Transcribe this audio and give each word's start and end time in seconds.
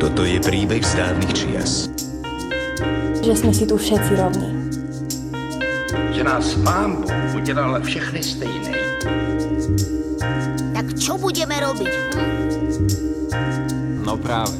Toto 0.00 0.24
je 0.24 0.36
príbeh 0.40 0.84
z 0.84 0.92
dávnych 1.00 1.32
čias. 1.32 1.92
Že 3.24 3.32
sme 3.36 3.52
si 3.52 3.64
tu 3.68 3.76
všetci 3.76 4.12
rovní. 4.16 4.48
Že 6.12 6.22
nás 6.24 6.56
pán 6.60 7.04
Boh 7.04 7.32
udělal 7.36 7.80
všechny 7.84 8.20
stejné. 8.20 8.76
Tak 10.76 10.86
čo 11.00 11.16
budeme 11.16 11.56
robiť? 11.60 11.92
Hm? 11.92 12.32
No 14.04 14.20
práve. 14.20 14.56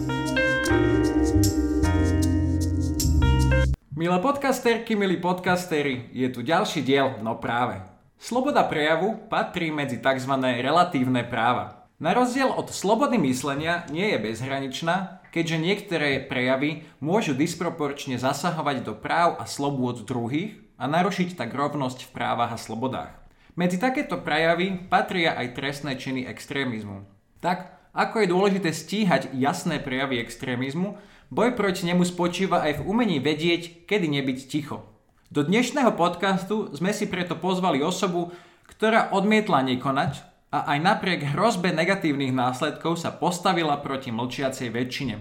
Milé 3.94 4.18
podcasterky, 4.20 4.96
milí 4.96 5.16
podcastery, 5.16 6.12
je 6.12 6.28
tu 6.28 6.44
ďalší 6.44 6.84
diel 6.84 7.20
No 7.24 7.36
práve. 7.40 7.80
Sloboda 8.16 8.64
prejavu 8.64 9.28
patrí 9.28 9.68
medzi 9.68 10.00
tzv. 10.00 10.32
relatívne 10.40 11.24
práva. 11.28 11.83
Na 12.02 12.10
rozdiel 12.10 12.50
od 12.50 12.74
slobody 12.74 13.22
myslenia 13.22 13.86
nie 13.86 14.10
je 14.10 14.18
bezhraničná, 14.18 15.22
keďže 15.30 15.62
niektoré 15.62 16.10
prejavy 16.26 16.82
môžu 16.98 17.38
disproporčne 17.38 18.18
zasahovať 18.18 18.82
do 18.82 18.98
práv 18.98 19.38
a 19.38 19.46
slobôd 19.46 20.02
druhých 20.02 20.58
a 20.74 20.90
narušiť 20.90 21.38
tak 21.38 21.54
rovnosť 21.54 22.10
v 22.10 22.12
právach 22.14 22.50
a 22.50 22.58
slobodách. 22.58 23.14
Medzi 23.54 23.78
takéto 23.78 24.18
prejavy 24.18 24.90
patria 24.90 25.38
aj 25.38 25.54
trestné 25.54 25.94
činy 25.94 26.26
extrémizmu. 26.26 27.06
Tak, 27.38 27.70
ako 27.94 28.26
je 28.26 28.32
dôležité 28.34 28.74
stíhať 28.74 29.30
jasné 29.30 29.78
prejavy 29.78 30.18
extrémizmu, 30.18 30.98
boj 31.30 31.54
proti 31.54 31.86
nemu 31.86 32.02
spočíva 32.02 32.66
aj 32.66 32.82
v 32.82 32.86
umení 32.90 33.22
vedieť, 33.22 33.86
kedy 33.86 34.10
nebyť 34.10 34.38
ticho. 34.50 34.82
Do 35.30 35.46
dnešného 35.46 35.94
podcastu 35.94 36.74
sme 36.74 36.90
si 36.90 37.06
preto 37.06 37.38
pozvali 37.38 37.86
osobu, 37.86 38.34
ktorá 38.66 39.14
odmietla 39.14 39.62
nekonať 39.62 40.33
a 40.54 40.70
aj 40.70 40.78
napriek 40.78 41.34
hrozbe 41.34 41.74
negatívnych 41.74 42.30
následkov 42.30 43.02
sa 43.02 43.10
postavila 43.10 43.74
proti 43.82 44.14
mlčiacej 44.14 44.70
väčšine. 44.70 45.18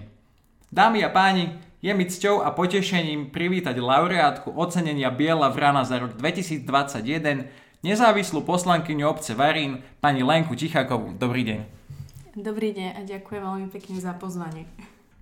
Dámy 0.70 1.02
a 1.02 1.10
páni, 1.10 1.58
je 1.82 1.90
mi 1.90 2.06
cťou 2.06 2.46
a 2.46 2.54
potešením 2.54 3.34
privítať 3.34 3.74
laureátku 3.82 4.54
ocenenia 4.54 5.10
Biela 5.10 5.50
vrana 5.50 5.82
za 5.82 5.98
rok 5.98 6.14
2021, 6.14 7.50
nezávislú 7.82 8.46
poslankyňu 8.46 9.10
obce 9.10 9.34
Varín, 9.34 9.82
pani 9.98 10.22
Lenku 10.22 10.54
Tichákovú. 10.54 11.18
Dobrý 11.18 11.42
deň. 11.42 11.60
Dobrý 12.38 12.70
deň 12.70 12.88
a 12.94 13.00
ďakujem 13.02 13.42
veľmi 13.42 13.68
pekne 13.74 13.98
za 13.98 14.14
pozvanie. 14.14 14.70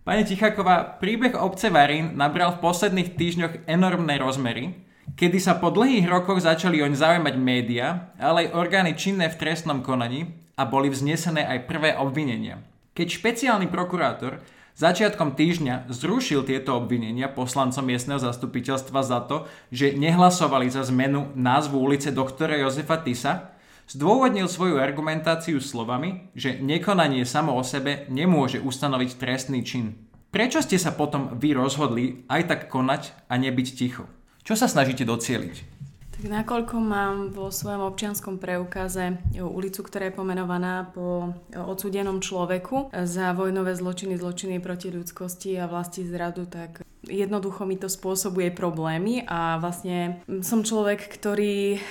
Pani 0.04 0.28
Ticháková, 0.28 1.00
príbeh 1.00 1.40
obce 1.40 1.72
Varín 1.72 2.20
nabral 2.20 2.52
v 2.60 2.60
posledných 2.60 3.16
týždňoch 3.16 3.64
enormné 3.64 4.20
rozmery, 4.20 4.76
kedy 5.16 5.38
sa 5.40 5.58
po 5.58 5.72
dlhých 5.72 6.08
rokoch 6.08 6.42
začali 6.42 6.80
oň 6.82 6.92
zaujímať 6.96 7.34
média, 7.40 8.12
ale 8.16 8.48
aj 8.48 8.54
orgány 8.54 8.92
činné 8.96 9.28
v 9.32 9.38
trestnom 9.38 9.80
konaní 9.80 10.32
a 10.56 10.68
boli 10.68 10.92
vznesené 10.92 11.44
aj 11.46 11.68
prvé 11.68 11.96
obvinenia. 11.96 12.60
Keď 12.92 13.08
špeciálny 13.08 13.72
prokurátor 13.72 14.44
začiatkom 14.76 15.32
týždňa 15.32 15.88
zrušil 15.88 16.44
tieto 16.44 16.76
obvinenia 16.76 17.32
poslancom 17.32 17.84
miestneho 17.84 18.20
zastupiteľstva 18.20 19.00
za 19.00 19.24
to, 19.24 19.48
že 19.72 19.96
nehlasovali 19.96 20.68
za 20.68 20.84
zmenu 20.88 21.32
názvu 21.36 21.80
ulice 21.80 22.12
doktora 22.12 22.60
Jozefa 22.60 23.00
Tisa, 23.00 23.52
Zdôvodnil 23.82 24.46
svoju 24.46 24.78
argumentáciu 24.78 25.58
slovami, 25.58 26.32
že 26.38 26.56
nekonanie 26.62 27.26
samo 27.26 27.58
o 27.58 27.66
sebe 27.66 28.06
nemôže 28.08 28.62
ustanoviť 28.62 29.20
trestný 29.20 29.60
čin. 29.66 30.08
Prečo 30.32 30.64
ste 30.64 30.80
sa 30.80 30.96
potom 30.96 31.36
vy 31.36 31.52
rozhodli 31.52 32.24
aj 32.30 32.42
tak 32.48 32.60
konať 32.72 33.12
a 33.28 33.36
nebyť 33.36 33.68
ticho? 33.76 34.08
Čo 34.42 34.58
sa 34.58 34.66
snažíte 34.66 35.06
docieliť? 35.06 35.70
Tak 36.12 36.24
nakoľko 36.28 36.76
mám 36.82 37.14
vo 37.30 37.48
svojom 37.48 37.88
občianskom 37.88 38.36
preukaze 38.42 39.16
ulicu, 39.38 39.80
ktorá 39.82 40.10
je 40.10 40.18
pomenovaná 40.18 40.90
po 40.94 41.34
odsúdenom 41.50 42.20
človeku 42.20 42.90
za 42.92 43.32
vojnové 43.32 43.74
zločiny, 43.74 44.20
zločiny 44.20 44.58
proti 44.58 44.92
ľudskosti 44.92 45.56
a 45.58 45.66
vlasti 45.66 46.06
zradu, 46.06 46.46
tak 46.46 46.84
jednoducho 47.02 47.66
mi 47.66 47.74
to 47.74 47.90
spôsobuje 47.90 48.54
problémy 48.54 49.26
a 49.26 49.58
vlastne 49.58 50.22
som 50.46 50.62
človek, 50.62 51.10
ktorý 51.10 51.82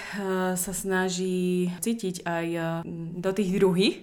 sa 0.55 0.71
snaží 0.71 1.71
cítiť 1.83 2.23
aj 2.23 2.45
do 3.19 3.31
tých 3.35 3.49
druhých. 3.57 3.95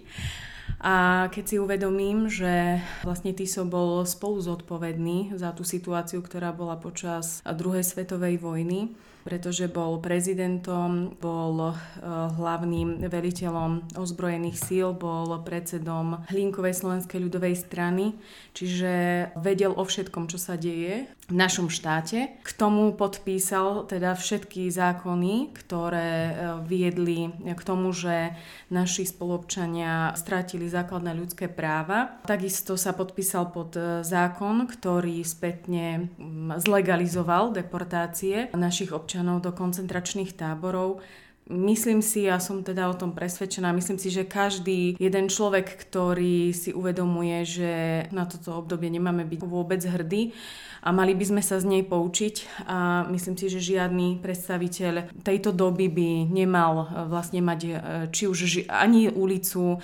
A 0.78 1.27
keď 1.34 1.44
si 1.44 1.56
uvedomím, 1.59 2.31
že 2.31 2.78
vlastne 3.03 3.34
Tiso 3.34 3.66
bol 3.66 4.06
spolu 4.06 4.39
zodpovedný 4.39 5.34
za 5.34 5.50
tú 5.50 5.66
situáciu, 5.66 6.22
ktorá 6.22 6.55
bola 6.55 6.78
počas 6.78 7.43
druhej 7.50 7.83
svetovej 7.83 8.39
vojny, 8.39 8.94
pretože 9.26 9.68
bol 9.68 10.00
prezidentom, 10.00 11.18
bol 11.20 11.72
eh, 11.72 11.76
hlavným 12.08 13.04
veliteľom 13.04 13.98
ozbrojených 13.98 14.56
síl, 14.56 14.96
bol 14.96 15.36
predsedom 15.44 16.24
Hlinkovej 16.32 16.78
slovenskej 16.78 17.18
ľudovej 17.28 17.54
strany, 17.58 18.16
čiže 18.56 18.92
vedel 19.36 19.76
o 19.76 19.84
všetkom, 19.84 20.30
čo 20.32 20.40
sa 20.40 20.56
deje 20.56 21.10
v 21.28 21.34
našom 21.36 21.68
štáte. 21.68 22.40
K 22.40 22.50
tomu 22.56 22.96
podpísal 22.96 23.84
teda 23.84 24.16
všetky 24.16 24.72
zákony, 24.72 25.52
ktoré 25.52 26.10
eh, 26.10 26.32
viedli 26.64 27.28
k 27.44 27.62
tomu, 27.66 27.92
že 27.92 28.32
naši 28.72 29.04
spolupčania 29.04 30.16
strátili 30.16 30.68
základné 30.68 31.12
ľudské 31.12 31.52
práva. 31.52 32.20
Takisto 32.24 32.80
sa 32.80 32.96
podpísal 32.96 33.52
pod 33.52 33.76
eh, 33.76 34.00
zákon, 34.06 34.64
ktorý 34.64 35.20
spätne 35.20 36.08
mm, 36.16 36.64
zlegalizoval 36.64 37.52
deportácie 37.52 38.48
našich 38.56 38.94
občanov 38.94 39.07
občanov 39.08 39.41
do 39.41 39.56
koncentračných 39.56 40.36
táborov. 40.36 41.00
Myslím 41.48 42.04
si, 42.04 42.28
ja 42.28 42.36
som 42.44 42.60
teda 42.60 42.92
o 42.92 42.98
tom 43.00 43.16
presvedčená, 43.16 43.72
myslím 43.72 43.96
si, 43.96 44.12
že 44.12 44.28
každý 44.28 45.00
jeden 45.00 45.32
človek, 45.32 45.64
ktorý 45.80 46.52
si 46.52 46.76
uvedomuje, 46.76 47.41
že 47.48 47.72
na 48.12 48.28
toto 48.28 48.60
obdobie 48.60 48.92
nemáme 48.92 49.24
byť 49.24 49.41
vôbec 49.48 49.80
hrdí 49.80 50.36
a 50.84 50.92
mali 50.92 51.16
by 51.16 51.24
sme 51.24 51.41
sa 51.41 51.56
z 51.56 51.64
nej 51.72 51.88
poučiť 51.88 52.68
a 52.68 53.08
myslím 53.08 53.41
si, 53.41 53.48
že 53.48 53.64
žiadny 53.64 54.20
predstaviteľ 54.20 55.24
tejto 55.24 55.56
doby 55.56 55.88
by 55.88 56.08
nemal 56.28 56.84
vlastne 57.08 57.41
mať 57.41 57.60
e, 57.64 57.70
či 58.12 58.28
už 58.28 58.68
ani 58.68 59.08
ulicu, 59.08 59.80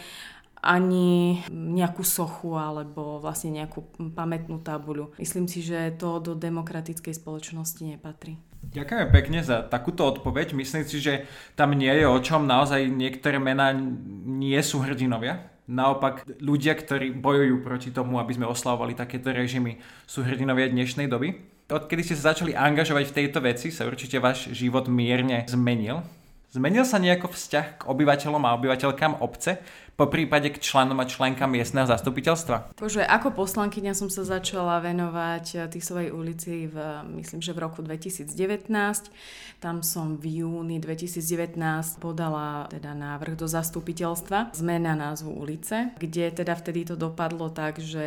ani 0.60 1.40
nejakú 1.48 2.04
sochu 2.04 2.60
alebo 2.60 3.24
vlastne 3.24 3.56
nejakú 3.56 3.88
pamätnú 4.12 4.60
tabuľu. 4.60 5.16
Myslím 5.16 5.48
si, 5.48 5.64
že 5.64 5.96
to 5.96 6.20
do 6.20 6.36
demokratickej 6.36 7.16
spoločnosti 7.16 7.88
nepatrí. 7.88 8.36
Ďakujem 8.72 9.08
pekne 9.12 9.38
za 9.44 9.60
takúto 9.66 10.08
odpoveď. 10.08 10.56
Myslím 10.56 10.88
si, 10.88 11.02
že 11.02 11.28
tam 11.58 11.76
nie 11.76 11.90
je 11.90 12.08
o 12.08 12.18
čom. 12.22 12.48
Naozaj 12.48 12.88
niektoré 12.88 13.36
mená 13.36 13.76
nie 14.24 14.56
sú 14.64 14.80
hrdinovia. 14.80 15.52
Naopak 15.64 16.28
ľudia, 16.44 16.76
ktorí 16.76 17.16
bojujú 17.16 17.64
proti 17.64 17.88
tomu, 17.88 18.20
aby 18.20 18.36
sme 18.36 18.48
oslavovali 18.48 18.92
takéto 18.92 19.32
režimy, 19.32 19.80
sú 20.04 20.20
hrdinovia 20.20 20.68
dnešnej 20.68 21.08
doby. 21.08 21.40
Odkedy 21.72 22.04
ste 22.04 22.16
sa 22.20 22.36
začali 22.36 22.52
angažovať 22.52 23.08
v 23.08 23.16
tejto 23.16 23.40
veci, 23.40 23.72
sa 23.72 23.88
určite 23.88 24.20
váš 24.20 24.52
život 24.52 24.84
mierne 24.92 25.48
zmenil. 25.48 26.04
Zmenil 26.52 26.84
sa 26.84 27.00
nejako 27.00 27.32
vzťah 27.32 27.66
k 27.80 27.86
obyvateľom 27.88 28.44
a 28.44 28.54
obyvateľkám 28.60 29.24
obce? 29.24 29.58
Po 29.94 30.10
prípade 30.10 30.50
k 30.50 30.58
členom 30.58 30.98
a 30.98 31.06
členkám 31.06 31.46
miestneho 31.46 31.86
zastupiteľstva? 31.86 32.74
Takže 32.74 33.06
ako 33.06 33.30
poslankyňa 33.30 33.94
som 33.94 34.10
sa 34.10 34.26
začala 34.26 34.82
venovať 34.82 35.44
eh, 35.54 35.60
Tisovej 35.70 36.10
ulici 36.10 36.66
v, 36.66 36.76
myslím, 37.14 37.38
že 37.38 37.54
v 37.54 37.62
roku 37.62 37.80
2019. 37.80 38.34
Tam 39.62 39.80
som 39.86 40.18
v 40.18 40.44
júni 40.44 40.82
2019 40.82 41.56
podala 42.02 42.66
teda 42.68 42.92
návrh 42.92 43.38
do 43.38 43.46
zastupiteľstva 43.46 44.52
zmena 44.52 44.98
názvu 44.98 45.30
ulice, 45.30 45.94
kde 45.96 46.34
teda 46.34 46.58
vtedy 46.58 46.90
to 46.90 46.98
dopadlo 46.98 47.48
tak, 47.48 47.78
že 47.78 48.06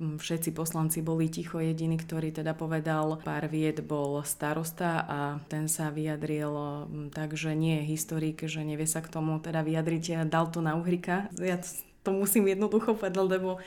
hm, 0.00 0.16
všetci 0.16 0.56
poslanci 0.56 1.04
boli 1.04 1.28
ticho. 1.28 1.60
Jediný, 1.60 2.00
ktorý 2.00 2.32
teda 2.32 2.56
povedal 2.56 3.20
pár 3.20 3.46
vied, 3.52 3.84
bol 3.84 4.24
starosta 4.24 5.04
a 5.04 5.18
ten 5.52 5.68
sa 5.68 5.92
vyjadril 5.92 6.50
hm, 6.88 7.12
tak, 7.12 7.36
že 7.36 7.52
nie 7.52 7.84
je 7.84 7.92
historik, 7.92 8.40
že 8.48 8.64
nevie 8.64 8.88
sa 8.88 9.04
k 9.04 9.12
tomu 9.12 9.36
teda 9.38 9.60
vyjadriť. 9.60 10.24
Dal 10.26 10.48
to 10.48 10.64
na 10.64 10.74
uhrika 10.80 11.09
Ja 11.40 11.58
to 12.00 12.16
musím 12.16 12.48
jednoducho 12.48 12.96
povedať, 12.96 13.20
lebo 13.20 13.60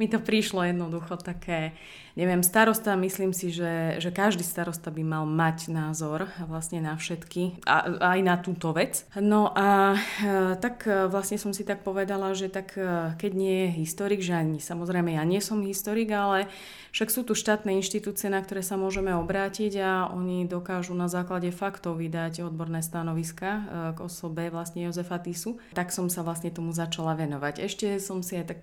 mi 0.00 0.08
to 0.08 0.18
prišlo 0.18 0.64
jednoducho 0.64 1.20
také, 1.20 1.76
neviem, 2.14 2.42
starosta, 2.46 2.94
myslím 2.94 3.34
si, 3.34 3.50
že, 3.50 3.98
že 3.98 4.14
každý 4.14 4.46
starosta 4.46 4.94
by 4.94 5.02
mal 5.02 5.24
mať 5.26 5.70
názor 5.70 6.30
vlastne 6.46 6.78
na 6.78 6.94
všetky, 6.94 7.62
a, 7.66 8.14
aj 8.14 8.20
na 8.22 8.38
túto 8.38 8.70
vec. 8.70 9.02
No 9.18 9.50
a 9.50 9.98
e, 9.98 10.54
tak 10.62 10.86
e, 10.86 11.10
vlastne 11.10 11.38
som 11.42 11.50
si 11.50 11.66
tak 11.66 11.82
povedala, 11.82 12.30
že 12.38 12.46
tak 12.46 12.78
e, 12.78 13.18
keď 13.18 13.32
nie 13.34 13.54
je 13.66 13.68
historik, 13.82 14.22
že 14.22 14.38
ani 14.38 14.62
samozrejme 14.62 15.18
ja 15.18 15.26
nie 15.26 15.42
som 15.42 15.58
historik, 15.66 16.10
ale 16.14 16.46
však 16.94 17.10
sú 17.10 17.26
tu 17.26 17.34
štátne 17.34 17.74
inštitúcie, 17.82 18.30
na 18.30 18.38
ktoré 18.38 18.62
sa 18.62 18.78
môžeme 18.78 19.10
obrátiť 19.18 19.82
a 19.82 19.92
oni 20.14 20.46
dokážu 20.46 20.94
na 20.94 21.10
základe 21.10 21.50
faktov 21.50 21.98
vydať 21.98 22.46
odborné 22.46 22.86
stanoviska 22.86 23.66
k 23.94 23.98
osobe 23.98 24.46
vlastne 24.54 24.86
Jozefa 24.86 25.18
Tisu. 25.18 25.58
Tak 25.74 25.90
som 25.90 26.06
sa 26.06 26.22
vlastne 26.22 26.54
tomu 26.54 26.70
začala 26.70 27.18
venovať. 27.18 27.66
Ešte 27.66 27.98
som 27.98 28.22
si 28.22 28.38
aj 28.38 28.46
tak 28.46 28.60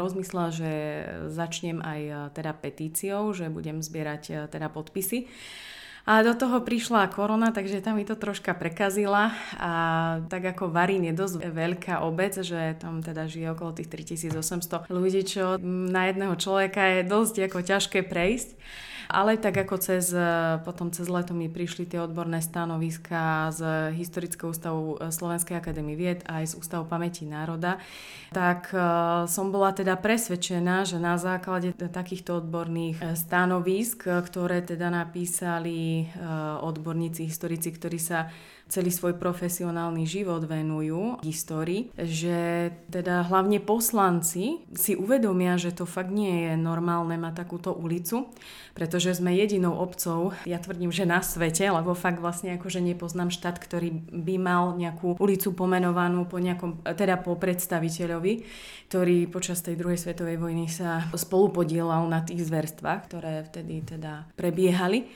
rozmyslela, 0.00 0.56
že 0.56 0.70
začnem 1.28 1.84
aj 1.84 2.32
teda 2.32 2.56
petíciou, 2.86 3.34
že 3.34 3.50
budem 3.50 3.82
zbierať 3.82 4.46
teda 4.46 4.70
podpisy. 4.70 5.26
A 6.06 6.22
do 6.22 6.38
toho 6.38 6.62
prišla 6.62 7.10
korona, 7.10 7.50
takže 7.50 7.82
tam 7.82 7.98
mi 7.98 8.06
to 8.06 8.14
troška 8.14 8.54
prekazila 8.54 9.34
a 9.58 9.72
tak 10.30 10.54
ako 10.54 10.70
Varín 10.70 11.02
je 11.02 11.10
dosť 11.10 11.50
veľká 11.50 12.06
obec, 12.06 12.38
že 12.46 12.78
tam 12.78 13.02
teda 13.02 13.26
žije 13.26 13.58
okolo 13.58 13.74
tých 13.74 13.90
3800 13.90 14.86
ľudí, 14.86 15.26
čo 15.26 15.58
na 15.66 16.06
jedného 16.06 16.38
človeka 16.38 17.02
je 17.02 17.10
dosť 17.10 17.50
ako 17.50 17.58
ťažké 17.58 18.06
prejsť. 18.06 18.54
Ale 19.06 19.38
tak 19.38 19.54
ako 19.66 19.76
cez, 19.78 20.10
potom 20.66 20.90
cez 20.90 21.06
leto 21.06 21.32
mi 21.32 21.46
prišli 21.46 21.86
tie 21.86 22.02
odborné 22.02 22.42
stanoviska 22.42 23.54
z 23.54 23.60
Historického 23.94 24.50
ústavu 24.50 24.98
Slovenskej 24.98 25.58
akadémie 25.58 25.94
vied 25.94 26.26
aj 26.26 26.52
z 26.52 26.54
Ústavu 26.58 26.84
pamäti 26.86 27.24
národa, 27.26 27.78
tak 28.30 28.74
e, 28.74 28.78
som 29.30 29.54
bola 29.54 29.70
teda 29.70 29.94
presvedčená, 29.96 30.82
že 30.84 30.98
na 30.98 31.16
základe 31.16 31.72
takýchto 31.72 32.42
odborných 32.42 32.98
e, 33.00 33.04
stanovisk, 33.14 34.06
ktoré 34.06 34.60
teda 34.62 34.90
napísali 34.90 36.04
e, 36.04 36.24
odborníci, 36.62 37.26
historici, 37.26 37.70
ktorí 37.70 37.98
sa 37.98 38.28
celý 38.66 38.90
svoj 38.90 39.14
profesionálny 39.14 40.02
život 40.10 40.42
venujú 40.42 41.22
histórii, 41.22 41.94
že 41.94 42.70
teda 42.90 43.22
hlavne 43.30 43.62
poslanci 43.62 44.66
si 44.74 44.98
uvedomia, 44.98 45.54
že 45.54 45.70
to 45.70 45.86
fakt 45.86 46.10
nie 46.10 46.50
je 46.50 46.54
normálne 46.58 47.14
mať 47.14 47.46
takúto 47.46 47.70
ulicu, 47.70 48.26
pretože 48.74 48.95
sme 49.00 49.36
jedinou 49.36 49.76
obcov, 49.76 50.32
ja 50.46 50.56
tvrdím, 50.56 50.94
že 50.94 51.04
na 51.04 51.20
svete, 51.20 51.68
lebo 51.68 51.92
fakt 51.92 52.22
vlastne 52.22 52.56
akože 52.56 52.80
nepoznám 52.80 53.28
štát, 53.28 53.56
ktorý 53.58 53.92
by 54.10 54.36
mal 54.40 54.78
nejakú 54.78 55.18
ulicu 55.20 55.52
pomenovanú 55.52 56.24
po 56.24 56.40
nejakom, 56.40 56.80
teda 56.82 57.20
po 57.20 57.36
predstaviteľovi, 57.36 58.46
ktorý 58.88 59.26
počas 59.28 59.60
tej 59.60 59.76
druhej 59.76 59.98
svetovej 60.00 60.40
vojny 60.40 60.70
sa 60.70 61.10
spolupodielal 61.12 62.06
na 62.08 62.22
tých 62.22 62.46
zverstvách, 62.46 63.10
ktoré 63.10 63.44
vtedy 63.44 63.84
teda 63.84 64.30
prebiehali. 64.38 65.10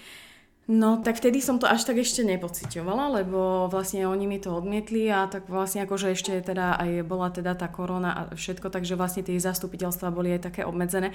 No, 0.71 1.03
tak 1.03 1.19
vtedy 1.19 1.43
som 1.43 1.59
to 1.59 1.67
až 1.67 1.83
tak 1.83 1.99
ešte 1.99 2.23
nepocitovala, 2.23 3.19
lebo 3.19 3.67
vlastne 3.67 4.07
oni 4.07 4.31
mi 4.31 4.39
to 4.39 4.55
odmietli 4.55 5.11
a 5.11 5.27
tak 5.27 5.51
vlastne 5.51 5.83
akože 5.83 6.15
ešte 6.15 6.39
teda 6.47 6.79
aj 6.79 7.03
bola 7.11 7.27
teda 7.27 7.59
tá 7.59 7.67
korona 7.67 8.15
a 8.15 8.21
všetko, 8.39 8.71
takže 8.71 8.95
vlastne 8.95 9.27
tie 9.27 9.35
zastupiteľstva 9.35 10.15
boli 10.15 10.31
aj 10.39 10.47
také 10.47 10.63
obmedzené. 10.63 11.11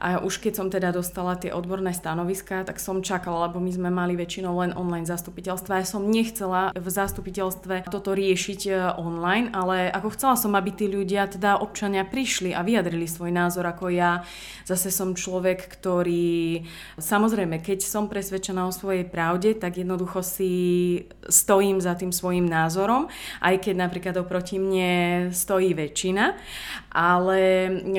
A 0.00 0.20
už 0.20 0.40
keď 0.40 0.52
som 0.56 0.68
teda 0.72 0.96
dostala 0.96 1.36
tie 1.36 1.52
odborné 1.52 1.92
stanoviská, 1.92 2.64
tak 2.64 2.80
som 2.80 3.04
čakala, 3.04 3.48
lebo 3.48 3.60
my 3.60 3.68
sme 3.68 3.88
mali 3.92 4.16
väčšinou 4.16 4.64
len 4.64 4.72
online 4.72 5.04
zastupiteľstva. 5.04 5.80
Ja 5.80 5.88
som 5.88 6.08
nechcela 6.08 6.72
v 6.72 6.88
zastupiteľstve 6.88 7.88
toto 7.92 8.12
riešiť 8.12 8.60
e, 8.68 8.72
online, 8.96 9.52
ale 9.56 9.92
ako 9.92 10.12
chcela 10.12 10.36
som, 10.36 10.52
aby 10.52 10.72
tí 10.72 10.88
ľudia, 10.88 11.28
teda 11.28 11.60
občania 11.60 12.04
prišli 12.04 12.52
a 12.52 12.60
vyjadrili 12.60 13.08
svoj 13.08 13.32
názor 13.32 13.64
ako 13.68 13.88
ja. 13.92 14.24
Zase 14.68 14.92
som 14.92 15.16
človek, 15.16 15.64
ktorý 15.64 16.64
samozrejme, 17.00 17.64
keď 17.64 17.84
som 17.84 18.08
presvedčená 18.08 18.68
o 18.68 18.76
svoj 18.76 18.85
svojej 18.86 19.02
pravde, 19.02 19.58
tak 19.58 19.82
jednoducho 19.82 20.22
si 20.22 20.52
stojím 21.26 21.82
za 21.82 21.98
tým 21.98 22.14
svojim 22.14 22.46
názorom, 22.46 23.10
aj 23.42 23.66
keď 23.66 23.74
napríklad 23.74 24.14
oproti 24.22 24.62
mne 24.62 25.34
stojí 25.34 25.74
väčšina. 25.74 26.38
Ale 26.94 27.40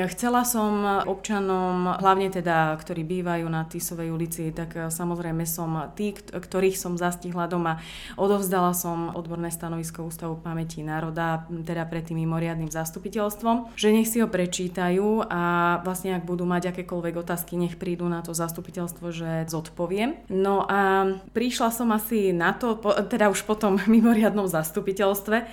chcela 0.10 0.48
som 0.48 1.04
občanom, 1.06 2.00
hlavne 2.00 2.32
teda, 2.32 2.74
ktorí 2.80 3.04
bývajú 3.06 3.46
na 3.46 3.68
Tisovej 3.68 4.10
ulici, 4.10 4.50
tak 4.56 4.74
samozrejme 4.90 5.44
som 5.46 5.92
tí, 5.94 6.16
ktorých 6.16 6.80
som 6.80 6.96
zastihla 6.96 7.46
doma. 7.46 7.84
Odovzdala 8.18 8.72
som 8.72 9.12
odborné 9.14 9.52
stanovisko 9.52 10.08
Ústavu 10.08 10.40
pamäti 10.40 10.82
národa, 10.82 11.46
teda 11.46 11.84
pred 11.86 12.10
tým 12.10 12.24
mimoriadným 12.26 12.72
zastupiteľstvom, 12.74 13.76
že 13.78 13.94
nech 13.94 14.10
si 14.10 14.24
ho 14.24 14.30
prečítajú 14.30 15.30
a 15.30 15.78
vlastne 15.86 16.18
ak 16.18 16.26
budú 16.26 16.48
mať 16.50 16.74
akékoľvek 16.74 17.16
otázky, 17.22 17.54
nech 17.60 17.78
prídu 17.78 18.10
na 18.10 18.26
to 18.26 18.34
zastupiteľstvo, 18.34 19.14
že 19.14 19.46
zodpoviem. 19.46 20.26
No 20.30 20.66
a 20.68 21.08
prišla 21.32 21.72
som 21.72 21.88
asi 21.96 22.36
na 22.36 22.52
to, 22.52 22.76
teda 23.08 23.32
už 23.32 23.48
po 23.48 23.56
tom 23.56 23.80
mimoriadnom 23.90 24.46
zastupiteľstve, 24.46 25.48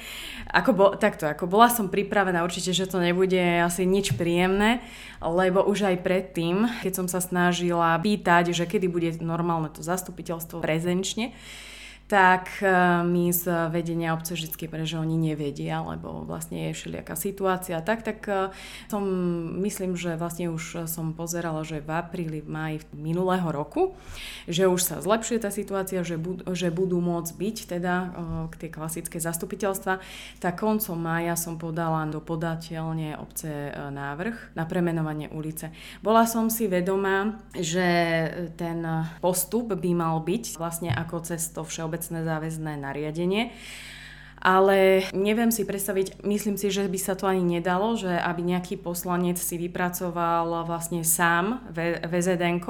ako 0.50 0.70
bo, 0.75 0.87
takto, 0.99 1.31
ako 1.31 1.46
bola 1.46 1.70
som 1.70 1.88
pripravená 1.88 2.43
určite, 2.43 2.75
že 2.75 2.90
to 2.90 2.99
nebude 2.99 3.40
asi 3.62 3.87
nič 3.87 4.19
príjemné, 4.19 4.82
lebo 5.22 5.62
už 5.64 5.94
aj 5.94 6.02
predtým, 6.02 6.66
keď 6.82 6.93
som 6.93 7.06
sa 7.06 7.22
snažila 7.22 7.96
pýtať, 8.02 8.52
že 8.52 8.66
kedy 8.66 8.87
bude 8.90 9.11
normálne 9.22 9.70
to 9.70 9.81
zastupiteľstvo 9.81 10.61
prezenčne, 10.61 11.32
tak 12.04 12.60
e, 12.60 12.68
mi 13.08 13.32
z 13.32 13.48
vedenia 13.72 14.12
obce 14.12 14.36
vždy 14.36 14.52
že 14.84 15.00
oni 15.00 15.16
nevedia, 15.16 15.80
lebo 15.80 16.28
vlastne 16.28 16.68
je 16.68 16.76
všelijaká 16.76 17.16
situácia. 17.16 17.80
Tak, 17.80 18.04
tak 18.04 18.18
e, 18.28 18.52
som, 18.92 19.02
myslím, 19.64 19.96
že 19.96 20.20
vlastne 20.20 20.52
už 20.52 20.84
som 20.84 21.16
pozerala, 21.16 21.64
že 21.64 21.80
v 21.80 21.90
apríli, 21.96 22.38
v 22.44 22.48
maji 22.52 22.76
minulého 22.92 23.48
roku, 23.48 23.96
že 24.44 24.68
už 24.68 24.84
sa 24.84 24.96
zlepšuje 25.00 25.38
tá 25.40 25.48
situácia, 25.48 26.04
že, 26.04 26.20
bud, 26.20 26.44
že 26.52 26.68
budú 26.68 27.00
môcť 27.00 27.32
byť 27.32 27.56
teda 27.72 27.94
e, 27.96 28.06
k 28.52 28.54
tie 28.60 28.70
klasické 28.70 29.16
zastupiteľstva. 29.16 30.04
Tak 30.44 30.60
koncom 30.60 31.00
mája 31.00 31.40
som 31.40 31.56
podala 31.56 32.04
do 32.04 32.20
podateľne 32.20 33.16
obce 33.16 33.72
návrh 33.72 34.52
na 34.52 34.68
premenovanie 34.68 35.32
ulice. 35.32 35.72
Bola 36.04 36.28
som 36.28 36.52
si 36.52 36.68
vedomá, 36.68 37.40
že 37.56 37.86
ten 38.60 38.84
postup 39.24 39.72
by 39.72 39.90
mal 39.96 40.20
byť 40.20 40.60
vlastne 40.60 40.92
ako 40.92 41.24
cesto 41.24 41.64
všeobecné 41.64 41.94
všeobecné 41.94 42.26
záväzné 42.26 42.73
nariadenie 42.82 43.55
ale 44.44 45.08
neviem 45.17 45.49
si 45.49 45.64
predstaviť, 45.64 46.20
myslím 46.20 46.61
si, 46.61 46.69
že 46.69 46.85
by 46.85 46.99
sa 47.00 47.17
to 47.17 47.25
ani 47.25 47.41
nedalo, 47.41 47.96
že 47.96 48.12
aby 48.12 48.44
nejaký 48.44 48.76
poslanec 48.76 49.41
si 49.41 49.56
vypracoval 49.56 50.69
vlastne 50.69 51.00
sám 51.00 51.64
vzn 51.73 52.61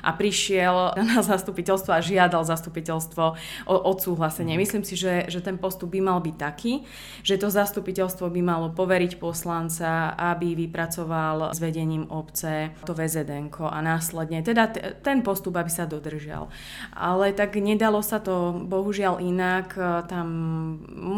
a 0.00 0.10
prišiel 0.16 0.96
na 1.12 1.20
zastupiteľstvo 1.20 1.92
a 1.92 2.00
žiadal 2.00 2.48
zastupiteľstvo 2.48 3.24
o 3.68 3.74
odsúhlasenie. 3.76 4.56
Mhm. 4.56 4.60
Myslím 4.64 4.84
si, 4.88 4.96
že, 4.96 5.28
že 5.28 5.44
ten 5.44 5.60
postup 5.60 5.92
by 5.92 6.00
mal 6.00 6.24
byť 6.24 6.36
taký, 6.40 6.88
že 7.20 7.36
to 7.36 7.52
zastupiteľstvo 7.52 8.32
by 8.32 8.40
malo 8.40 8.72
poveriť 8.72 9.20
poslanca, 9.20 10.16
aby 10.16 10.56
vypracoval 10.56 11.52
s 11.52 11.60
vedením 11.60 12.08
obce 12.08 12.72
to 12.88 12.96
vzn 12.96 13.52
a 13.52 13.78
následne, 13.84 14.40
teda 14.40 14.72
t- 14.72 14.80
ten 15.04 15.20
postup, 15.20 15.60
aby 15.60 15.68
sa 15.68 15.84
dodržal. 15.84 16.48
Ale 16.96 17.36
tak 17.36 17.60
nedalo 17.60 18.00
sa 18.00 18.16
to 18.16 18.64
bohužiaľ 18.64 19.20
inak, 19.20 19.76
tam 20.08 20.28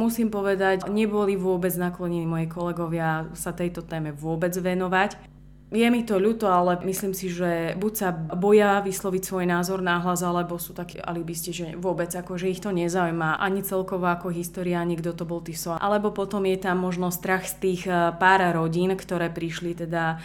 musím 0.00 0.32
povedať, 0.32 0.88
neboli 0.88 1.36
vôbec 1.36 1.76
naklonení 1.76 2.24
moji 2.24 2.48
kolegovia 2.48 3.28
sa 3.36 3.52
tejto 3.52 3.84
téme 3.84 4.16
vôbec 4.16 4.56
venovať. 4.56 5.20
Je 5.70 5.86
mi 5.86 6.02
to 6.02 6.18
ľúto, 6.18 6.50
ale 6.50 6.82
myslím 6.82 7.14
si, 7.14 7.30
že 7.30 7.78
buď 7.78 7.92
sa 7.94 8.10
boja 8.10 8.82
vysloviť 8.82 9.22
svoj 9.22 9.46
názor 9.46 9.78
náhlas, 9.78 10.18
alebo 10.18 10.58
sú 10.58 10.74
takí 10.74 10.98
alibisti, 10.98 11.54
že 11.54 11.78
vôbec 11.78 12.10
ako, 12.10 12.34
že 12.34 12.50
ich 12.50 12.58
to 12.58 12.74
nezaujíma 12.74 13.38
ani 13.38 13.62
celkovo 13.62 14.10
ako 14.10 14.34
história, 14.34 14.82
ani 14.82 14.98
kto 14.98 15.14
to 15.14 15.22
bol 15.22 15.38
Tiso. 15.38 15.78
Alebo 15.78 16.10
potom 16.10 16.42
je 16.42 16.58
tam 16.58 16.82
možno 16.82 17.14
strach 17.14 17.46
z 17.46 17.54
tých 17.62 17.82
eh, 17.86 18.10
pár 18.18 18.42
rodín, 18.50 18.98
ktoré 18.98 19.30
prišli 19.30 19.78
teda 19.78 20.18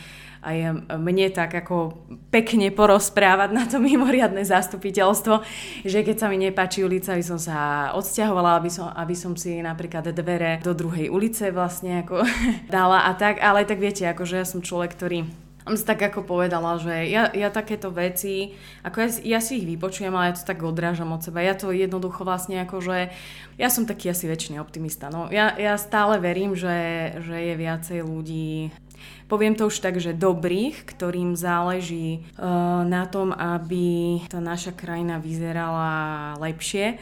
aj 0.45 0.85
mne 1.01 1.27
tak 1.33 1.49
ako 1.57 2.05
pekne 2.29 2.69
porozprávať 2.69 3.49
na 3.49 3.65
to 3.65 3.81
mimoriadne 3.89 4.45
zastupiteľstvo, 4.45 5.41
že 5.81 6.05
keď 6.05 6.15
sa 6.21 6.27
mi 6.29 6.37
nepáči 6.37 6.85
ulica, 6.85 7.17
aby 7.17 7.25
som 7.25 7.41
sa 7.41 7.89
odsťahovala, 7.97 8.61
aby 8.61 8.69
som, 8.69 8.93
aby 8.93 9.17
som 9.17 9.33
si 9.33 9.57
napríklad 9.59 10.13
dvere 10.13 10.61
do 10.61 10.77
druhej 10.77 11.09
ulice 11.09 11.49
vlastne 11.49 12.05
ako 12.05 12.21
dala 12.75 13.09
a 13.09 13.11
tak, 13.17 13.41
ale 13.41 13.65
tak 13.65 13.81
viete, 13.81 14.05
akože 14.05 14.37
ja 14.37 14.45
som 14.45 14.61
človek, 14.61 14.93
ktorý 14.93 15.25
on 15.65 15.73
si 15.73 15.81
tak 15.81 15.97
ako 15.97 16.21
povedala, 16.21 16.77
že 16.77 17.09
ja, 17.09 17.33
ja 17.33 17.49
takéto 17.49 17.89
veci, 17.89 18.53
ako 18.85 19.01
ja, 19.01 19.09
ja 19.25 19.39
si 19.41 19.57
ich 19.57 19.65
vypočujem, 19.65 20.13
ale 20.13 20.29
ja 20.29 20.37
to 20.37 20.45
tak 20.45 20.61
odrážam 20.61 21.09
od 21.09 21.25
seba. 21.25 21.41
Ja 21.41 21.57
to 21.57 21.73
jednoducho 21.73 22.21
vlastne 22.21 22.61
ako, 22.61 22.85
že 22.85 23.09
ja 23.57 23.69
som 23.73 23.89
taký 23.89 24.13
asi 24.13 24.29
väčšiný 24.29 24.61
optimista. 24.61 25.09
No, 25.09 25.25
ja, 25.33 25.57
ja 25.57 25.73
stále 25.81 26.21
verím, 26.21 26.53
že, 26.53 27.17
že 27.25 27.33
je 27.33 27.53
viacej 27.57 27.99
ľudí 28.05 28.69
poviem 29.25 29.55
to 29.57 29.67
už 29.67 29.79
tak, 29.79 29.97
že 29.97 30.15
dobrých, 30.15 30.85
ktorým 30.85 31.33
záleží 31.37 32.21
uh, 32.37 32.83
na 32.85 33.05
tom, 33.09 33.31
aby 33.33 34.19
tá 34.27 34.37
naša 34.39 34.73
krajina 34.73 35.17
vyzerala 35.17 36.33
lepšie 36.39 36.99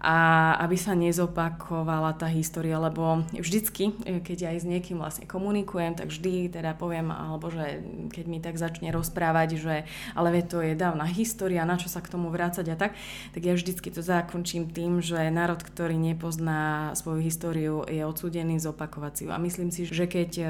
a 0.00 0.56
aby 0.64 0.80
sa 0.80 0.96
nezopakovala 0.96 2.16
tá 2.16 2.24
história, 2.24 2.80
lebo 2.80 3.20
vždycky, 3.36 3.92
e, 4.08 4.24
keď 4.24 4.48
aj 4.48 4.56
s 4.60 4.66
niekým 4.66 4.96
vlastne 4.96 5.28
komunikujem, 5.28 5.92
tak 5.92 6.08
vždy 6.08 6.48
teda 6.48 6.72
poviem, 6.72 7.12
alebo 7.12 7.52
že 7.52 7.84
keď 8.08 8.24
mi 8.24 8.40
tak 8.40 8.56
začne 8.56 8.88
rozprávať, 8.96 9.60
že 9.60 9.84
ale 10.16 10.40
to 10.40 10.64
je 10.64 10.72
dávna 10.72 11.04
história, 11.04 11.68
na 11.68 11.76
čo 11.76 11.92
sa 11.92 12.00
k 12.00 12.08
tomu 12.16 12.32
vrácať 12.32 12.72
a 12.72 12.76
tak, 12.80 12.96
tak 13.36 13.42
ja 13.44 13.52
vždycky 13.52 13.92
to 13.92 14.00
zakončím 14.00 14.72
tým, 14.72 15.04
že 15.04 15.28
národ, 15.28 15.60
ktorý 15.60 16.00
nepozná 16.00 16.96
svoju 16.96 17.20
históriu, 17.20 17.84
je 17.84 18.00
odsúdený 18.00 18.56
zopakovať 18.56 19.12
si 19.12 19.22
ju. 19.28 19.30
A 19.36 19.38
myslím 19.38 19.68
si, 19.68 19.84
že 19.84 20.08
keď 20.08 20.30
e, 20.40 20.44